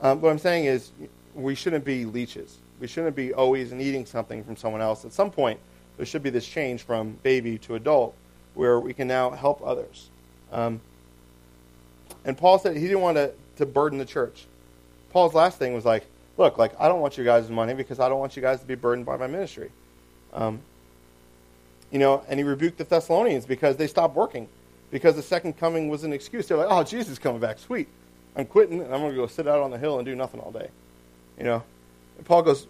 [0.00, 0.90] Um, what I'm saying is,
[1.34, 2.58] we shouldn't be leeches.
[2.80, 5.04] We shouldn't be always needing something from someone else.
[5.04, 5.60] At some point,
[5.96, 8.14] there should be this change from baby to adult
[8.54, 10.08] where we can now help others.
[10.50, 10.80] Um,
[12.24, 14.46] and Paul said he didn't want to, to burden the church.
[15.10, 16.06] Paul's last thing was like,
[16.38, 18.66] look, like I don't want you guys' money because I don't want you guys to
[18.66, 19.70] be burdened by my ministry.
[20.32, 20.60] Um,
[21.90, 24.48] you know, and he rebuked the Thessalonians because they stopped working
[24.90, 26.46] because the second coming was an excuse.
[26.46, 27.88] They're like, oh, Jesus is coming back, sweet.
[28.34, 30.40] I'm quitting and I'm going to go sit out on the hill and do nothing
[30.40, 30.68] all day.
[31.36, 31.62] You know,
[32.16, 32.66] and Paul goes,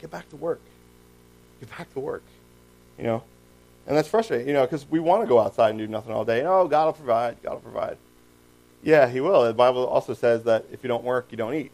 [0.00, 0.60] get back to work.
[1.60, 2.22] Get back to work.
[2.98, 3.24] You know,
[3.86, 6.24] and that's frustrating, you know, because we want to go outside and do nothing all
[6.24, 6.44] day.
[6.44, 7.42] Oh, God will provide.
[7.42, 7.96] God will provide.
[8.84, 9.44] Yeah, He will.
[9.44, 11.72] The Bible also says that if you don't work, you don't eat.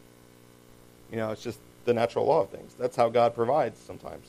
[1.11, 2.73] You know, it's just the natural law of things.
[2.79, 4.29] That's how God provides sometimes.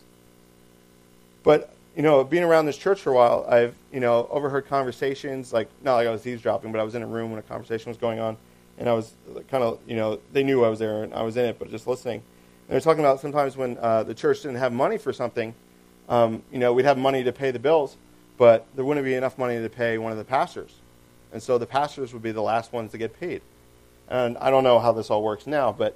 [1.43, 5.53] But you know, being around this church for a while, I've you know overheard conversations
[5.53, 7.89] like not like I was eavesdropping, but I was in a room when a conversation
[7.89, 8.37] was going on,
[8.77, 9.13] and I was
[9.49, 11.69] kind of you know they knew I was there and I was in it, but
[11.69, 12.23] just listening.
[12.67, 15.53] And they're talking about sometimes when uh, the church didn't have money for something,
[16.07, 17.97] um, you know, we'd have money to pay the bills,
[18.37, 20.71] but there wouldn't be enough money to pay one of the pastors,
[21.33, 23.41] and so the pastors would be the last ones to get paid.
[24.09, 25.95] And I don't know how this all works now, but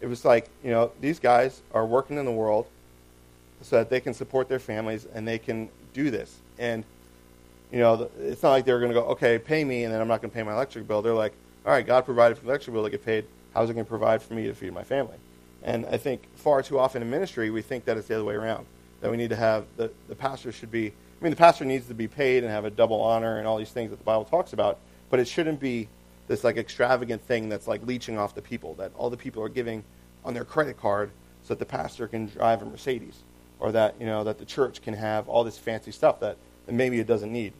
[0.00, 2.66] it was like, you know, these guys are working in the world
[3.60, 6.38] so that they can support their families and they can do this.
[6.58, 6.84] And,
[7.70, 10.08] you know, it's not like they're going to go, okay, pay me, and then I'm
[10.08, 11.02] not going to pay my electric bill.
[11.02, 11.34] They're like,
[11.66, 13.26] all right, God provided for the electric bill to get paid.
[13.52, 15.16] How's it going to provide for me to feed my family?
[15.62, 18.34] And I think far too often in ministry, we think that it's the other way
[18.34, 18.64] around.
[19.02, 21.86] That we need to have, the, the pastor should be, I mean, the pastor needs
[21.88, 24.24] to be paid and have a double honor and all these things that the Bible
[24.24, 24.78] talks about,
[25.10, 25.88] but it shouldn't be
[26.28, 29.48] this like extravagant thing that's like leeching off the people, that all the people are
[29.48, 29.84] giving
[30.24, 31.10] on their credit card
[31.42, 33.18] so that the pastor can drive a Mercedes
[33.58, 36.72] or that, you know, that the church can have all this fancy stuff that, that
[36.72, 37.52] maybe it doesn't need.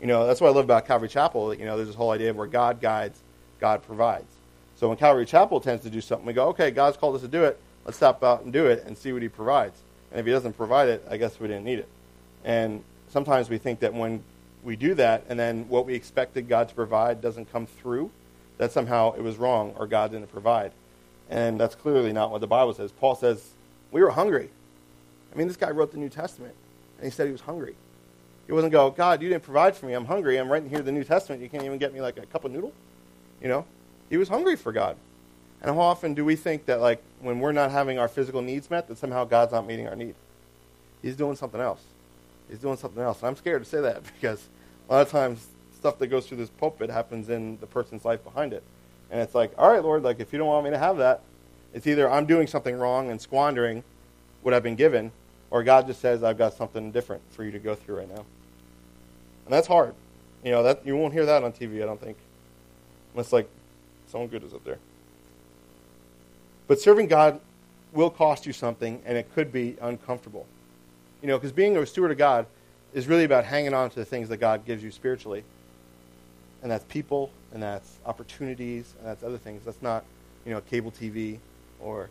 [0.00, 1.52] You know, that's what I love about Calvary Chapel.
[1.52, 3.20] You know, there's this whole idea of where God guides,
[3.58, 4.32] God provides.
[4.76, 7.28] So when Calvary Chapel tends to do something, we go, okay, God's called us to
[7.28, 7.60] do it.
[7.84, 9.78] Let's stop out and do it and see what He provides.
[10.10, 11.88] And if He doesn't provide it, I guess we didn't need it.
[12.44, 14.22] And sometimes we think that when
[14.62, 18.10] we do that and then what we expected God to provide doesn't come through,
[18.58, 20.72] that somehow it was wrong or God didn't provide.
[21.28, 22.92] And that's clearly not what the Bible says.
[22.92, 23.50] Paul says,
[23.90, 24.50] We were hungry.
[25.32, 26.54] I mean, this guy wrote the New Testament,
[26.98, 27.76] and he said he was hungry.
[28.46, 29.92] He wasn't go, God, you didn't provide for me.
[29.92, 30.36] I'm hungry.
[30.36, 31.40] I'm writing here the New Testament.
[31.40, 32.72] You can't even get me like a cup of noodle.
[33.40, 33.64] You know?
[34.08, 34.96] He was hungry for God.
[35.62, 38.68] And how often do we think that, like, when we're not having our physical needs
[38.68, 40.16] met, that somehow God's not meeting our need?
[41.00, 41.80] He's doing something else.
[42.50, 43.20] He's doing something else.
[43.20, 44.48] And I'm scared to say that because
[44.88, 45.46] a lot of times
[45.80, 48.62] stuff that goes through this pulpit happens in the person's life behind it.
[49.10, 51.22] And it's like, all right, Lord, like if you don't want me to have that,
[51.72, 53.82] it's either I'm doing something wrong and squandering
[54.42, 55.12] what I've been given,
[55.50, 58.24] or God just says I've got something different for you to go through right now.
[59.44, 59.94] And that's hard.
[60.44, 62.16] You know, that you won't hear that on TV, I don't think.
[63.14, 63.48] Unless like
[64.06, 64.78] someone good is up there.
[66.66, 67.40] But serving God
[67.92, 70.46] will cost you something and it could be uncomfortable.
[71.22, 72.46] You know, because being a steward of God
[72.94, 75.44] is really about hanging on to the things that God gives you spiritually.
[76.62, 79.64] And that's people and that's opportunities, and that's other things.
[79.64, 80.04] That's not,
[80.44, 81.38] you know, cable TV
[81.80, 82.08] or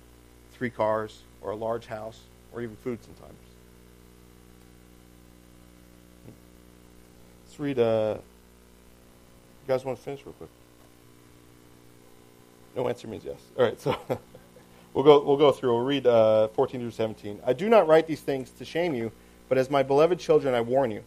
[0.53, 2.19] three cars or a large house
[2.51, 3.37] or even food sometimes.
[7.45, 7.79] Let's read.
[7.79, 10.49] Uh, you guys want to finish real quick?
[12.75, 13.39] No answer means yes.
[13.57, 13.95] All right, so
[14.93, 15.23] we'll go.
[15.23, 15.73] We'll go through.
[15.73, 17.39] We'll read uh, 14 through 17.
[17.45, 19.11] I do not write these things to shame you,
[19.47, 21.03] but as my beloved children, I warn you.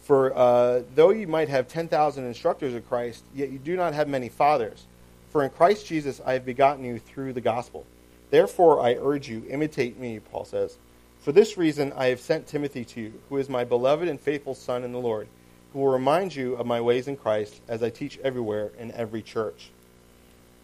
[0.00, 4.08] For uh, though you might have 10,000 instructors of Christ, yet you do not have
[4.08, 4.86] many fathers.
[5.30, 7.86] For in Christ Jesus I have begotten you through the gospel.
[8.30, 10.78] Therefore I urge you, imitate me, Paul says.
[11.20, 14.54] For this reason I have sent Timothy to you, who is my beloved and faithful
[14.54, 15.28] son in the Lord,
[15.72, 19.22] who will remind you of my ways in Christ as I teach everywhere in every
[19.22, 19.70] church.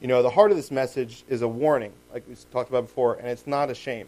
[0.00, 3.14] You know, the heart of this message is a warning, like we talked about before,
[3.14, 4.06] and it's not a shame.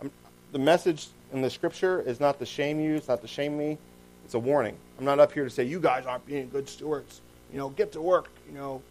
[0.00, 0.10] I'm,
[0.52, 3.76] the message in the scripture is not to shame you, it's not to shame me,
[4.24, 4.76] it's a warning.
[4.98, 7.20] I'm not up here to say, you guys aren't being good stewards.
[7.52, 8.30] You know, get to work.
[8.48, 8.82] You know,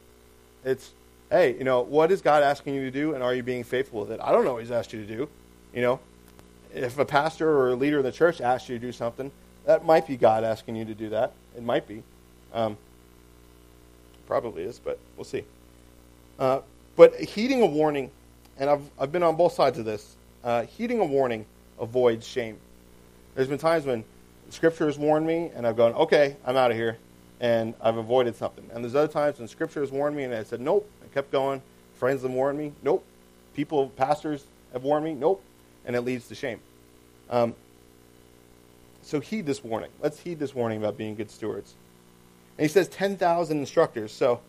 [0.63, 0.91] it's,
[1.31, 4.01] hey, you know, what is God asking you to do, and are you being faithful
[4.01, 4.19] with it?
[4.21, 5.27] I don't know what He's asked you to do.
[5.73, 5.99] You know,
[6.73, 9.31] if a pastor or a leader of the church asks you to do something,
[9.65, 11.33] that might be God asking you to do that.
[11.57, 12.03] It might be.
[12.53, 12.77] Um,
[14.27, 15.43] probably is, but we'll see.
[16.39, 16.59] Uh,
[16.95, 18.11] but heeding a warning,
[18.57, 21.45] and I've, I've been on both sides of this, uh, heeding a warning
[21.79, 22.57] avoids shame.
[23.35, 24.03] There's been times when
[24.49, 26.97] Scripture has warned me, and I've gone, okay, I'm out of here,
[27.39, 28.69] and I've avoided something.
[28.73, 31.31] And there's other times when Scripture has warned me, and I said, nope, I kept
[31.31, 31.61] going.
[31.95, 33.03] Friends have warned me, nope.
[33.55, 35.43] People, pastors have warned me, nope.
[35.85, 36.59] And it leads to shame.
[37.29, 37.55] Um,
[39.01, 39.89] so heed this warning.
[40.01, 41.73] Let's heed this warning about being good stewards.
[42.57, 44.11] And he says 10,000 instructors.
[44.11, 44.39] So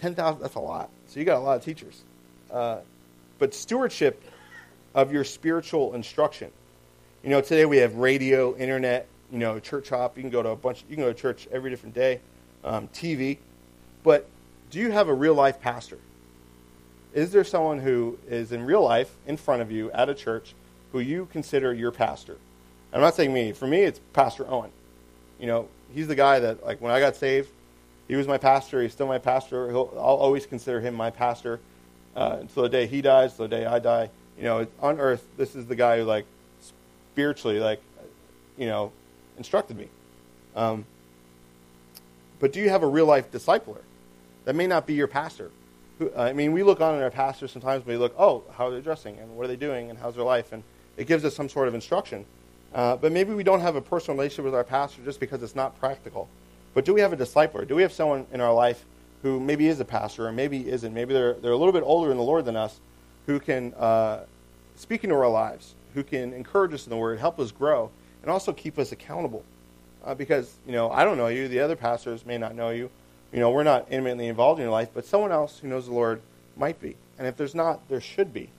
[0.00, 0.90] 10,000, that's a lot.
[1.14, 2.02] So you got a lot of teachers.
[2.50, 2.78] Uh,
[3.38, 4.20] but stewardship
[4.96, 6.50] of your spiritual instruction.
[7.22, 10.16] You know, today we have radio, internet, you know, church hop.
[10.16, 12.20] You can go to a bunch, you can go to church every different day,
[12.64, 13.38] um, TV.
[14.02, 14.28] But
[14.70, 15.98] do you have a real life pastor?
[17.12, 20.52] Is there someone who is in real life in front of you at a church
[20.90, 22.38] who you consider your pastor?
[22.92, 23.52] I'm not saying me.
[23.52, 24.72] For me, it's Pastor Owen.
[25.38, 27.50] You know, he's the guy that, like, when I got saved,
[28.08, 28.82] he was my pastor.
[28.82, 29.68] He's still my pastor.
[29.70, 31.60] He'll, I'll always consider him my pastor
[32.14, 34.10] uh, until the day he dies, until the day I die.
[34.36, 36.26] You know, on earth, this is the guy who, like,
[37.12, 37.80] spiritually, like,
[38.56, 38.92] you know,
[39.38, 39.88] instructed me.
[40.56, 40.84] Um,
[42.40, 43.80] but do you have a real life discipler?
[44.44, 45.50] That may not be your pastor.
[46.16, 47.86] I mean, we look on at our pastors sometimes.
[47.86, 50.24] We look, oh, how are they dressing, and what are they doing, and how's their
[50.24, 50.62] life, and
[50.96, 52.26] it gives us some sort of instruction.
[52.74, 55.54] Uh, but maybe we don't have a personal relationship with our pastor just because it's
[55.54, 56.28] not practical.
[56.74, 57.66] But do we have a discipler?
[57.66, 58.84] Do we have someone in our life
[59.22, 60.92] who maybe is a pastor or maybe isn't?
[60.92, 62.80] Maybe they're, they're a little bit older in the Lord than us
[63.26, 64.24] who can uh,
[64.76, 67.90] speak into our lives, who can encourage us in the Word, help us grow,
[68.22, 69.44] and also keep us accountable.
[70.04, 71.48] Uh, because, you know, I don't know you.
[71.48, 72.90] The other pastors may not know you.
[73.32, 75.94] You know, we're not intimately involved in your life, but someone else who knows the
[75.94, 76.20] Lord
[76.56, 76.96] might be.
[77.18, 78.50] And if there's not, there should be.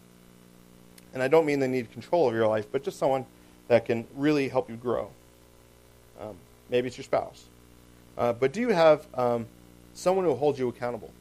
[1.13, 3.25] And I don't mean they need control of your life, but just someone
[3.67, 5.11] that can really help you grow.
[6.19, 6.35] Um,
[6.69, 7.45] maybe it's your spouse.
[8.17, 9.45] Uh, but do you have um,
[9.93, 11.11] someone who will hold you accountable?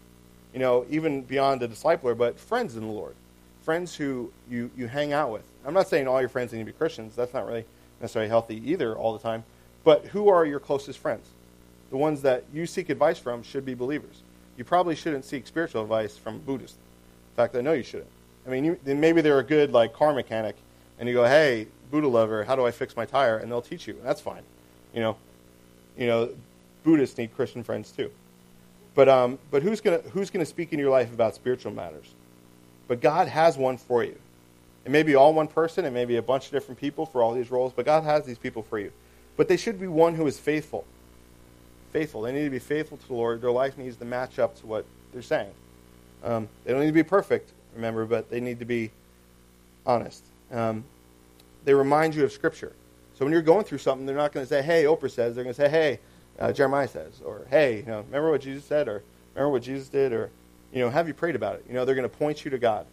[0.52, 3.14] You know, even beyond a discipler, but friends in the Lord.
[3.62, 5.42] Friends who you, you hang out with.
[5.64, 7.16] I'm not saying all your friends need to be Christians.
[7.16, 7.64] That's not really
[8.00, 9.44] necessarily healthy either all the time.
[9.82, 11.26] But who are your closest friends?
[11.90, 14.22] The ones that you seek advice from should be believers.
[14.56, 16.76] You probably shouldn't seek spiritual advice from Buddhists.
[16.76, 18.10] In fact, I know you shouldn't.
[18.46, 20.56] I mean, you, maybe they're a good like car mechanic,
[20.98, 23.86] and you go, "Hey, Buddha lover, how do I fix my tire?" And they'll teach
[23.86, 23.94] you.
[23.94, 24.42] And that's fine.
[24.94, 25.16] You know,
[25.96, 26.30] you know,
[26.84, 28.10] Buddhists need Christian friends too.
[28.94, 32.06] But um, but who's gonna who's gonna speak in your life about spiritual matters?
[32.86, 34.16] But God has one for you.
[34.84, 37.22] It may be all one person, it may be a bunch of different people for
[37.22, 38.92] all these roles, but God has these people for you.
[39.36, 40.84] But they should be one who is faithful.
[41.90, 42.22] Faithful.
[42.22, 43.40] They need to be faithful to the Lord.
[43.40, 45.50] Their life needs to match up to what they're saying.
[46.22, 48.90] Um, they don't need to be perfect, remember, but they need to be
[49.86, 50.22] honest.
[50.52, 50.84] Um,
[51.64, 52.72] they remind you of Scripture.
[53.18, 55.34] So when you're going through something, they're not going to say, hey, Oprah says.
[55.34, 56.00] They're going to say, hey,
[56.38, 57.20] uh, Jeremiah says.
[57.24, 58.88] Or, hey, you know, remember what Jesus said?
[58.88, 59.02] Or,
[59.34, 60.12] remember what Jesus did?
[60.12, 60.30] Or,
[60.72, 61.64] you know, have you prayed about it?
[61.68, 62.86] You know, they're going to point you to God.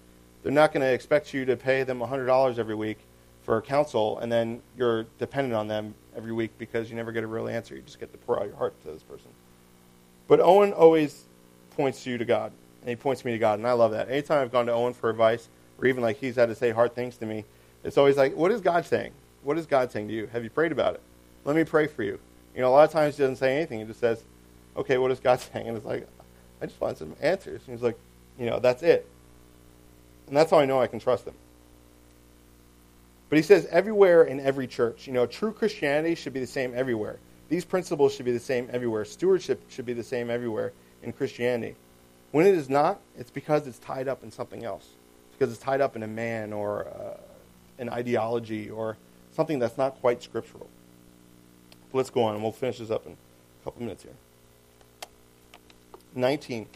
[0.44, 2.98] They're not going to expect you to pay them $100 every week
[3.44, 7.28] for counsel, and then you're dependent on them every week because you never get a
[7.28, 7.76] real answer.
[7.76, 9.30] You just get to pour out your heart to this person.
[10.28, 11.26] But Owen always
[11.76, 14.10] points you to God, and he points me to God, and I love that.
[14.10, 15.48] Anytime I've gone to Owen for advice,
[15.80, 17.46] or even like he's had to say hard things to me,
[17.84, 19.12] it's always like, what is God saying?
[19.44, 20.28] What is God saying to you?
[20.28, 21.02] Have you prayed about it?
[21.46, 22.20] Let me pray for you.
[22.56, 23.80] You know, a lot of times he doesn't say anything.
[23.80, 24.24] He just says,
[24.76, 25.68] okay, what is God saying?
[25.68, 26.08] And it's like,
[26.62, 27.62] I just want some answers.
[27.66, 27.98] And he's like,
[28.38, 29.08] you know, that's it.
[30.28, 31.34] And that's how I know I can trust him.
[33.30, 35.08] But he says everywhere in every church.
[35.08, 37.18] You know, true Christianity should be the same everywhere.
[37.50, 39.06] These principles should be the same everywhere.
[39.06, 41.76] Stewardship should be the same everywhere in Christianity.
[42.32, 44.84] When it is not, it's because it's tied up in something else.
[44.84, 47.18] It's because it's tied up in a man or uh,
[47.78, 48.98] an ideology or
[49.34, 50.70] something that's not quite scriptural.
[51.92, 54.14] But let's go on, and we'll finish this up in a couple minutes here.
[56.16, 56.68] 19.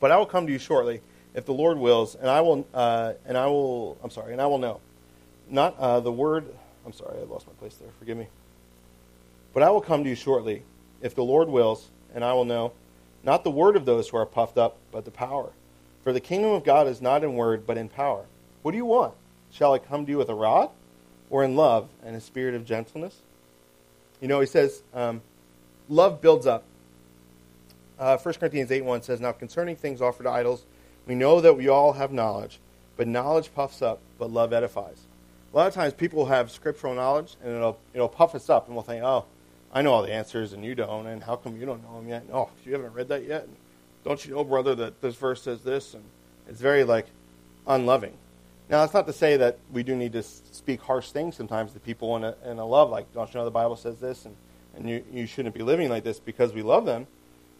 [0.00, 1.00] But I will come to you shortly,
[1.34, 4.46] if the Lord wills, and I will, uh, and I will, I'm sorry, and I
[4.46, 4.80] will know.
[5.48, 6.46] Not uh, the word,
[6.84, 8.28] I'm sorry, I lost my place there, forgive me.
[9.52, 10.62] But I will come to you shortly,
[11.00, 12.72] if the Lord wills, and I will know.
[13.22, 15.50] Not the word of those who are puffed up, but the power.
[16.02, 18.26] For the kingdom of God is not in word, but in power.
[18.62, 19.14] What do you want?
[19.50, 20.70] Shall I come to you with a rod,
[21.30, 23.20] or in love and a spirit of gentleness?
[24.24, 25.20] You know, he says, um,
[25.86, 26.64] love builds up.
[27.98, 30.64] Uh, 1 Corinthians 8 1 says, Now concerning things offered to idols,
[31.06, 32.58] we know that we all have knowledge,
[32.96, 34.96] but knowledge puffs up, but love edifies.
[35.52, 38.74] A lot of times people have scriptural knowledge, and it'll, it'll puff us up, and
[38.74, 39.26] we'll think, oh,
[39.74, 42.08] I know all the answers, and you don't, and how come you don't know them
[42.08, 42.24] yet?
[42.32, 43.46] Oh, you haven't read that yet?
[44.06, 45.92] Don't you know, brother, that this verse says this?
[45.92, 46.02] And
[46.48, 47.08] it's very, like,
[47.66, 48.14] unloving.
[48.68, 51.80] Now, that's not to say that we do need to speak harsh things sometimes to
[51.80, 54.34] people in a, in a love, like, don't you know the Bible says this, and,
[54.74, 57.06] and you, you shouldn't be living like this because we love them.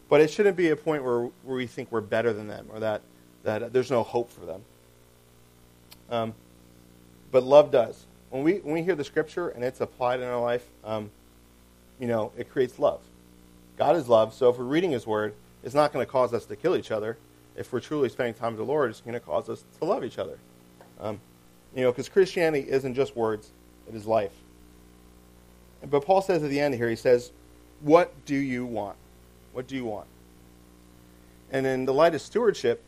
[0.09, 2.80] But it shouldn't be a point where, where we think we're better than them or
[2.80, 3.02] that,
[3.42, 4.62] that there's no hope for them.
[6.11, 6.34] Um,
[7.30, 8.05] but love does.
[8.30, 11.11] When we, when we hear the scripture and it's applied in our life, um,
[11.98, 13.00] you know, it creates love.
[13.76, 16.44] God is love, so if we're reading His Word, it's not going to cause us
[16.46, 17.16] to kill each other.
[17.57, 20.05] If we're truly spending time with the Lord, it's going to cause us to love
[20.05, 20.38] each other.
[21.01, 21.20] Um,
[21.74, 23.51] you know, because Christianity isn't just words,
[23.88, 24.32] it is life.
[25.90, 27.32] But Paul says at the end here, he says,
[27.80, 28.97] What do you want?
[29.53, 30.07] What do you want?
[31.53, 32.82] And in the light of stewardship,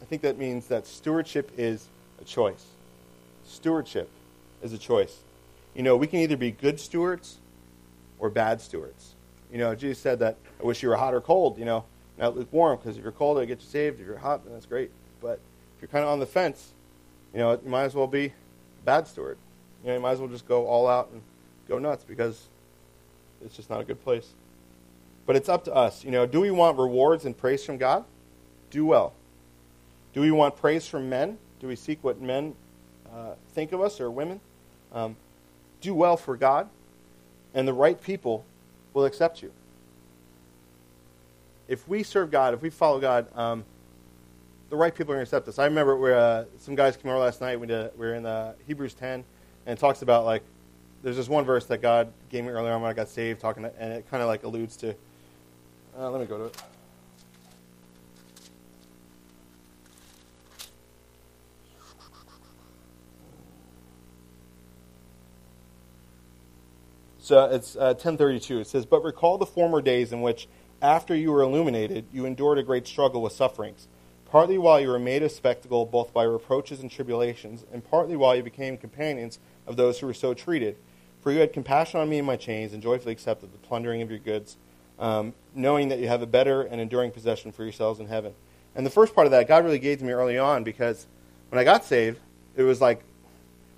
[0.00, 1.86] I think that means that stewardship is
[2.20, 2.64] a choice.
[3.44, 4.10] Stewardship
[4.62, 5.18] is a choice.
[5.74, 7.38] You know, we can either be good stewards
[8.18, 9.14] or bad stewards.
[9.50, 11.84] You know, Jesus said that I wish you were hot or cold, you know,
[12.18, 14.00] not lukewarm, because if you're cold, it'll get you saved.
[14.00, 14.90] If you're hot, then that's great.
[15.20, 15.40] But
[15.76, 16.72] if you're kind of on the fence,
[17.32, 18.32] you know, you might as well be
[18.84, 19.38] bad steward.
[19.82, 21.22] You know, you might as well just go all out and
[21.68, 22.48] go nuts because
[23.44, 24.28] it's just not a good place.
[25.26, 26.04] But it's up to us.
[26.04, 28.04] You know, do we want rewards and praise from God?
[28.70, 29.14] Do well.
[30.12, 31.38] Do we want praise from men?
[31.60, 32.54] Do we seek what men
[33.12, 34.40] uh, think of us or women?
[34.92, 35.16] Um,
[35.80, 36.68] do well for God,
[37.54, 38.44] and the right people
[38.92, 39.52] will accept you.
[41.68, 43.64] If we serve God, if we follow God, um,
[44.72, 45.58] the right people are going to accept us.
[45.58, 47.60] I remember where uh, some guys came over last night.
[47.60, 49.24] We, did, we were in uh, Hebrews 10, and
[49.66, 50.42] it talks about like
[51.02, 53.64] there's this one verse that God gave me earlier on when I got saved, talking,
[53.64, 54.94] to, and it kind of like alludes to.
[55.94, 56.62] Uh, let me go to it.
[67.18, 68.60] So it's uh, 1032.
[68.60, 70.48] It says, But recall the former days in which,
[70.80, 73.86] after you were illuminated, you endured a great struggle with sufferings,
[74.32, 78.34] partly while you were made a spectacle both by reproaches and tribulations, and partly while
[78.34, 80.74] you became companions of those who were so treated.
[81.20, 84.08] For you had compassion on me in my chains, and joyfully accepted the plundering of
[84.08, 84.56] your goods,
[84.98, 88.32] um, knowing that you have a better and enduring possession for yourselves in heaven.
[88.74, 91.06] And the first part of that, God really gave to me early on because
[91.50, 92.18] when I got saved,
[92.56, 93.04] it was like,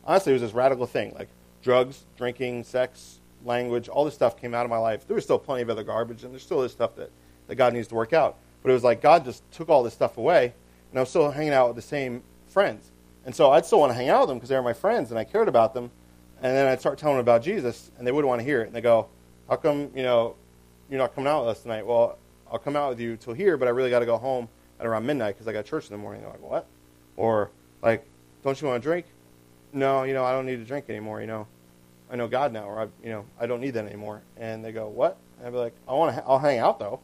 [0.05, 1.31] honestly, it was this radical thing like
[1.65, 5.05] drugs, drinking, sex, language, all this stuff came out of my life.
[5.09, 7.11] There was still plenty of other garbage, and there's still this stuff that,
[7.49, 8.37] that God needs to work out.
[8.65, 10.55] But it was like God just took all this stuff away,
[10.91, 12.91] and I was still hanging out with the same friends.
[13.25, 15.11] And so I'd still want to hang out with them because they were my friends,
[15.11, 15.93] and I cared about them.
[16.43, 18.67] And then I'd start telling them about Jesus, and they wouldn't want to hear it.
[18.67, 19.07] And they go,
[19.49, 20.35] "How come you know
[20.91, 22.19] you're not coming out with us tonight?" Well,
[22.51, 24.49] I'll come out with you till here, but I really got to go home
[24.81, 26.23] at around midnight because I got church in the morning.
[26.23, 26.67] They're like, "What?"
[27.17, 27.51] Or
[27.83, 28.05] like,
[28.43, 29.07] "Don't you want to drink?"
[29.75, 31.21] No, you know, I don't need to drink anymore.
[31.21, 31.47] You know,
[32.11, 34.23] I know God now, or I, you know, I don't need that anymore.
[34.37, 35.17] And they go, what?
[35.39, 37.01] And I'd be like, I want to, ha- I'll hang out though.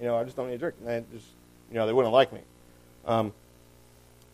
[0.00, 0.76] You know, I just don't need a drink.
[0.80, 1.28] And they just,
[1.70, 2.40] you know, they wouldn't like me.
[3.06, 3.32] Um,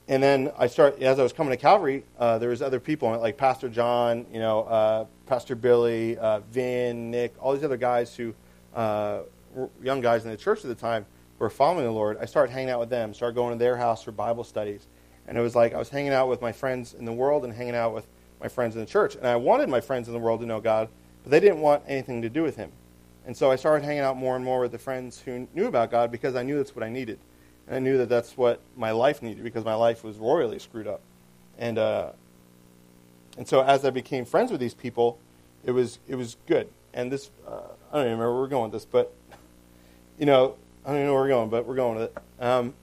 [0.08, 2.04] and then I start as I was coming to Calvary.
[2.18, 7.10] Uh, there was other people like Pastor John, you know, uh, Pastor Billy, uh, Vin,
[7.10, 8.34] Nick, all these other guys who,
[8.74, 9.20] uh,
[9.54, 11.06] were young guys in the church at the time,
[11.38, 12.18] were following the Lord.
[12.20, 13.14] I started hanging out with them.
[13.14, 14.86] Started going to their house for Bible studies,
[15.26, 17.52] and it was like I was hanging out with my friends in the world and
[17.52, 18.06] hanging out with
[18.40, 19.16] my friends in the church.
[19.16, 20.88] And I wanted my friends in the world to know God,
[21.22, 22.70] but they didn't want anything to do with Him.
[23.26, 25.90] And so I started hanging out more and more with the friends who knew about
[25.90, 27.18] God because I knew that's what I needed.
[27.66, 30.88] And I knew that that's what my life needed because my life was royally screwed
[30.88, 31.00] up.
[31.58, 32.12] And, uh,
[33.38, 35.18] and so as I became friends with these people,
[35.64, 36.68] it was, it was good.
[36.94, 37.60] And this, uh,
[37.92, 39.12] I don't even remember where we're going with this, but,
[40.18, 42.44] you know, I don't even know where we're going, but we're going with it.
[42.44, 42.74] Um,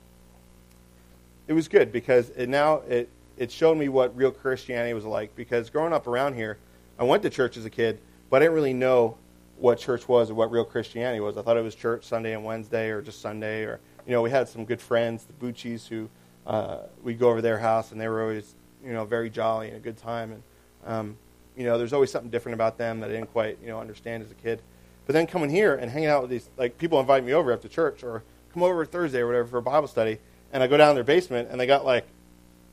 [1.48, 5.36] it was good because it now it, it showed me what real Christianity was like.
[5.36, 6.58] Because growing up around here,
[6.98, 9.18] I went to church as a kid, but I didn't really know
[9.60, 11.38] what church was or what real Christianity was.
[11.38, 13.64] I thought it was church Sunday and Wednesday or just Sunday.
[13.64, 16.10] Or you know, we had some good friends, the Bucci's, who
[16.48, 19.78] uh, we'd go over their house, and they were always you know very jolly and
[19.78, 20.32] a good time.
[20.32, 20.44] And
[20.86, 21.18] um,
[21.58, 24.24] you know, there's always something different about them that I didn't quite you know understand
[24.24, 24.62] as a kid.
[25.06, 27.68] But then coming here and hanging out with these like people invite me over after
[27.68, 30.20] church or come over Thursday or whatever for a Bible study,
[30.54, 32.06] and I go down their basement and they got like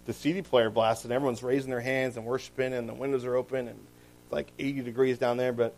[0.06, 1.06] the CD player blasted.
[1.06, 3.78] And everyone's raising their hands and worshiping, and the windows are open, and
[4.24, 5.74] it's like 80 degrees down there, but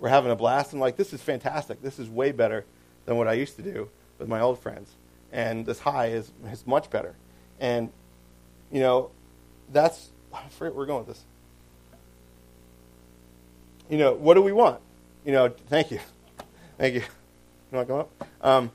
[0.00, 0.72] we're having a blast.
[0.72, 1.82] I'm like, this is fantastic.
[1.82, 2.64] This is way better
[3.04, 3.88] than what I used to do
[4.18, 4.94] with my old friends.
[5.30, 7.14] And this high is, is much better.
[7.60, 7.90] And,
[8.72, 9.10] you know,
[9.70, 11.24] that's, I forget where we're going with this.
[13.88, 14.80] You know, what do we want?
[15.24, 16.00] You know, thank you.
[16.78, 17.00] Thank you.
[17.00, 18.28] You want to come up?
[18.40, 18.70] Um,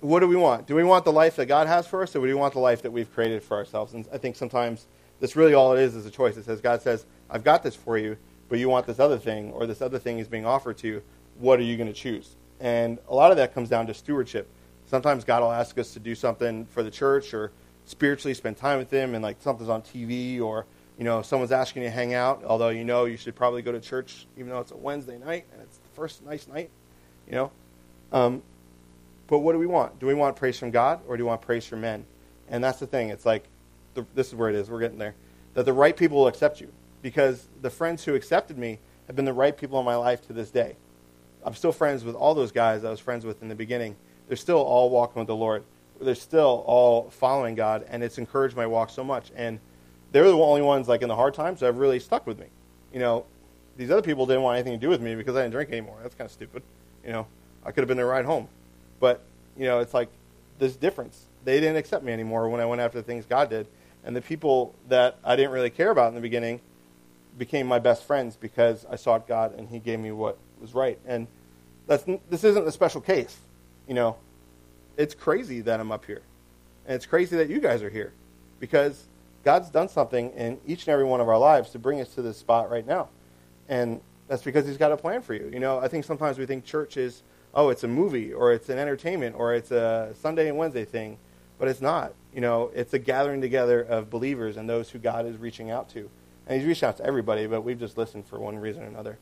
[0.00, 0.66] what do we want?
[0.66, 2.58] Do we want the life that God has for us, or do we want the
[2.58, 3.94] life that we've created for ourselves?
[3.94, 4.86] And I think sometimes
[5.20, 6.36] that's really all it is is a choice.
[6.36, 8.16] It says, God says, I've got this for you,
[8.50, 11.02] but you want this other thing, or this other thing is being offered to you.
[11.38, 12.36] What are you going to choose?
[12.58, 14.46] And a lot of that comes down to stewardship.
[14.86, 17.52] Sometimes God will ask us to do something for the church or
[17.86, 20.66] spiritually spend time with Him, and like something's on TV, or
[20.98, 23.72] you know someone's asking you to hang out, although you know you should probably go
[23.72, 26.70] to church, even though it's a Wednesday night and it's the first nice night,
[27.26, 27.52] you know.
[28.12, 28.42] Um,
[29.28, 30.00] but what do we want?
[30.00, 32.04] Do we want praise from God or do we want praise from men?
[32.48, 33.10] And that's the thing.
[33.10, 33.44] It's like,
[33.94, 34.68] the, this is where it is.
[34.68, 35.14] We're getting there.
[35.54, 36.72] That the right people will accept you.
[37.02, 40.32] Because the friends who accepted me have been the right people in my life to
[40.32, 40.76] this day.
[41.44, 43.96] I'm still friends with all those guys I was friends with in the beginning.
[44.28, 45.64] They're still all walking with the Lord.
[46.00, 49.32] They're still all following God, and it's encouraged my walk so much.
[49.34, 49.58] And
[50.12, 52.46] they're the only ones, like in the hard times, that have really stuck with me.
[52.92, 53.24] You know,
[53.76, 55.98] these other people didn't want anything to do with me because I didn't drink anymore.
[56.02, 56.62] That's kind of stupid.
[57.04, 57.26] You know,
[57.64, 58.48] I could have been their ride home.
[58.98, 59.22] But,
[59.56, 60.08] you know, it's like
[60.58, 61.26] this difference.
[61.44, 63.66] They didn't accept me anymore when I went after the things God did.
[64.04, 66.60] And the people that I didn't really care about in the beginning
[67.38, 70.98] became my best friends because I sought God and He gave me what was right.
[71.06, 71.26] And
[71.86, 73.36] that's, this isn't a special case.
[73.88, 74.16] You know,
[74.96, 76.22] it's crazy that I'm up here.
[76.86, 78.12] And it's crazy that you guys are here
[78.58, 79.06] because
[79.44, 82.22] God's done something in each and every one of our lives to bring us to
[82.22, 83.08] this spot right now.
[83.68, 85.50] And that's because He's got a plan for you.
[85.52, 87.22] You know, I think sometimes we think church is,
[87.54, 91.18] oh, it's a movie or it's an entertainment or it's a Sunday and Wednesday thing,
[91.58, 92.12] but it's not.
[92.34, 95.88] You know, it's a gathering together of believers and those who God is reaching out
[95.90, 96.10] to.
[96.50, 99.18] And He's reached out to everybody, but we've just listened for one reason or another.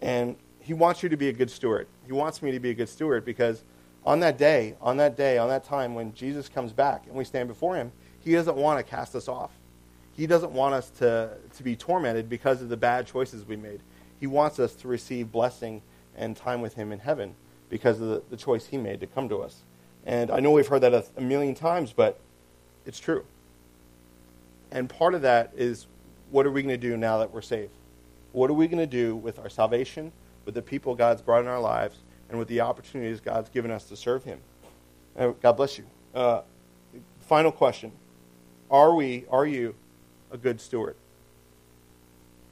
[0.00, 1.88] And He wants you to be a good steward.
[2.06, 3.64] He wants me to be a good steward because
[4.06, 7.24] on that day, on that day, on that time when Jesus comes back and we
[7.24, 9.50] stand before Him, He doesn't want to cast us off.
[10.12, 13.80] He doesn't want us to, to be tormented because of the bad choices we made.
[14.20, 15.82] He wants us to receive blessing
[16.16, 17.34] and time with Him in heaven
[17.70, 19.62] because of the, the choice He made to come to us.
[20.06, 22.20] And I know we've heard that a, a million times, but
[22.86, 23.24] it's true.
[24.70, 25.88] And part of that is
[26.30, 27.72] what are we going to do now that we're saved?
[28.32, 30.12] What are we going to do with our salvation,
[30.44, 31.98] with the people God's brought in our lives,
[32.28, 34.38] and with the opportunities God's given us to serve Him?
[35.16, 35.84] Uh, God bless you.
[36.14, 36.42] Uh,
[37.20, 37.92] final question
[38.70, 39.74] Are we, are you
[40.30, 40.96] a good steward?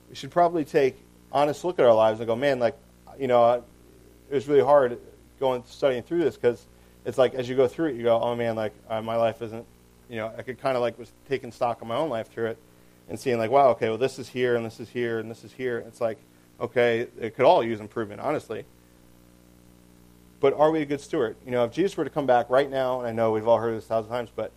[0.08, 0.96] We should probably take
[1.32, 2.76] honest look at our lives and go, man, like,
[3.18, 3.62] you know,
[4.30, 4.98] it was really hard
[5.38, 6.64] going studying through this because
[7.04, 9.42] it's like as you go through it, you go, oh man, like uh, my life
[9.42, 9.66] isn't,
[10.08, 12.46] you know, I could kind of like was taking stock of my own life through
[12.46, 12.58] it
[13.08, 15.44] and seeing like, wow, okay, well this is here and this is here and this
[15.44, 15.78] is here.
[15.86, 16.18] It's like,
[16.60, 18.64] okay, it could all use improvement, honestly.
[20.40, 21.36] But are we a good steward?
[21.44, 23.58] You know, if Jesus were to come back right now, and I know we've all
[23.58, 24.52] heard this a thousand times, but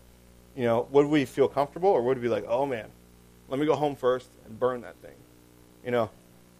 [0.56, 2.88] you know, would we feel comfortable or would we be like, oh man,
[3.48, 5.16] let me go home first and burn that thing?
[5.86, 6.10] You know,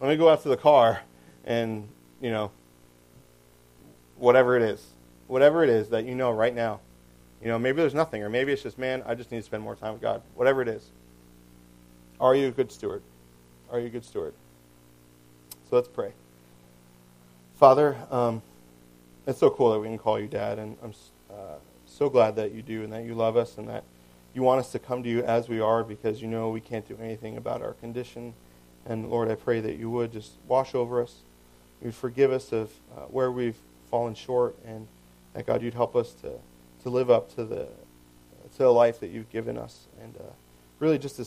[0.00, 1.02] let me go out to the car
[1.44, 1.88] and,
[2.20, 2.50] you know,
[4.16, 4.84] whatever it is,
[5.26, 6.80] whatever it is that you know right now.
[7.42, 9.62] You know, maybe there's nothing, or maybe it's just, man, I just need to spend
[9.62, 10.22] more time with God.
[10.34, 10.90] Whatever it is.
[12.20, 13.02] Are you a good steward?
[13.72, 14.34] Are you a good steward?
[15.68, 16.12] So let's pray.
[17.56, 18.42] Father, um,
[19.26, 20.92] it's so cool that we can call you Dad, and I'm
[21.30, 21.54] uh,
[21.86, 23.84] so glad that you do and that you love us and that
[24.34, 26.86] you want us to come to you as we are because you know we can't
[26.86, 28.34] do anything about our condition.
[28.84, 31.16] And Lord, I pray that you would just wash over us.
[31.82, 33.56] You'd forgive us of uh, where we've
[33.90, 34.86] fallen short, and
[35.32, 36.32] that God, you'd help us to,
[36.82, 37.68] to live up to the
[38.52, 40.32] to the life that you've given us, and uh,
[40.80, 41.24] really just to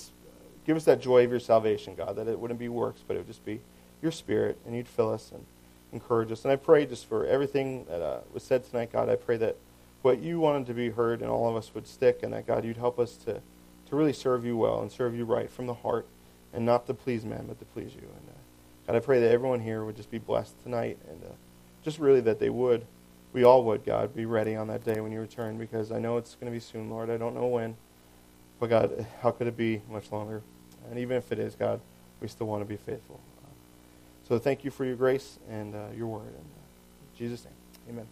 [0.66, 2.16] give us that joy of your salvation, God.
[2.16, 3.61] That it wouldn't be works, but it would just be
[4.01, 5.45] your Spirit, and you'd fill us and
[5.91, 6.43] encourage us.
[6.43, 9.09] And I pray just for everything that uh, was said tonight, God.
[9.09, 9.55] I pray that
[10.01, 12.66] what you wanted to be heard in all of us would stick, and that God,
[12.66, 13.41] you'd help us to
[13.89, 16.07] to really serve you well and serve you right from the heart,
[16.53, 18.01] and not to please man, but to please you.
[18.01, 21.34] And uh, God, I pray that everyone here would just be blessed tonight, and uh,
[21.84, 22.86] just really that they would,
[23.34, 26.18] we all would, God, be ready on that day when you return, because I know
[26.18, 27.09] it's going to be soon, Lord.
[27.09, 27.76] I don't know when,
[28.59, 30.41] but God, how could it be much longer?
[30.90, 31.80] And even if it is, God,
[32.22, 33.20] we still want to be faithful.
[34.28, 36.28] So thank you for your grace and uh, your word.
[36.28, 37.54] In Jesus' name,
[37.90, 38.08] amen.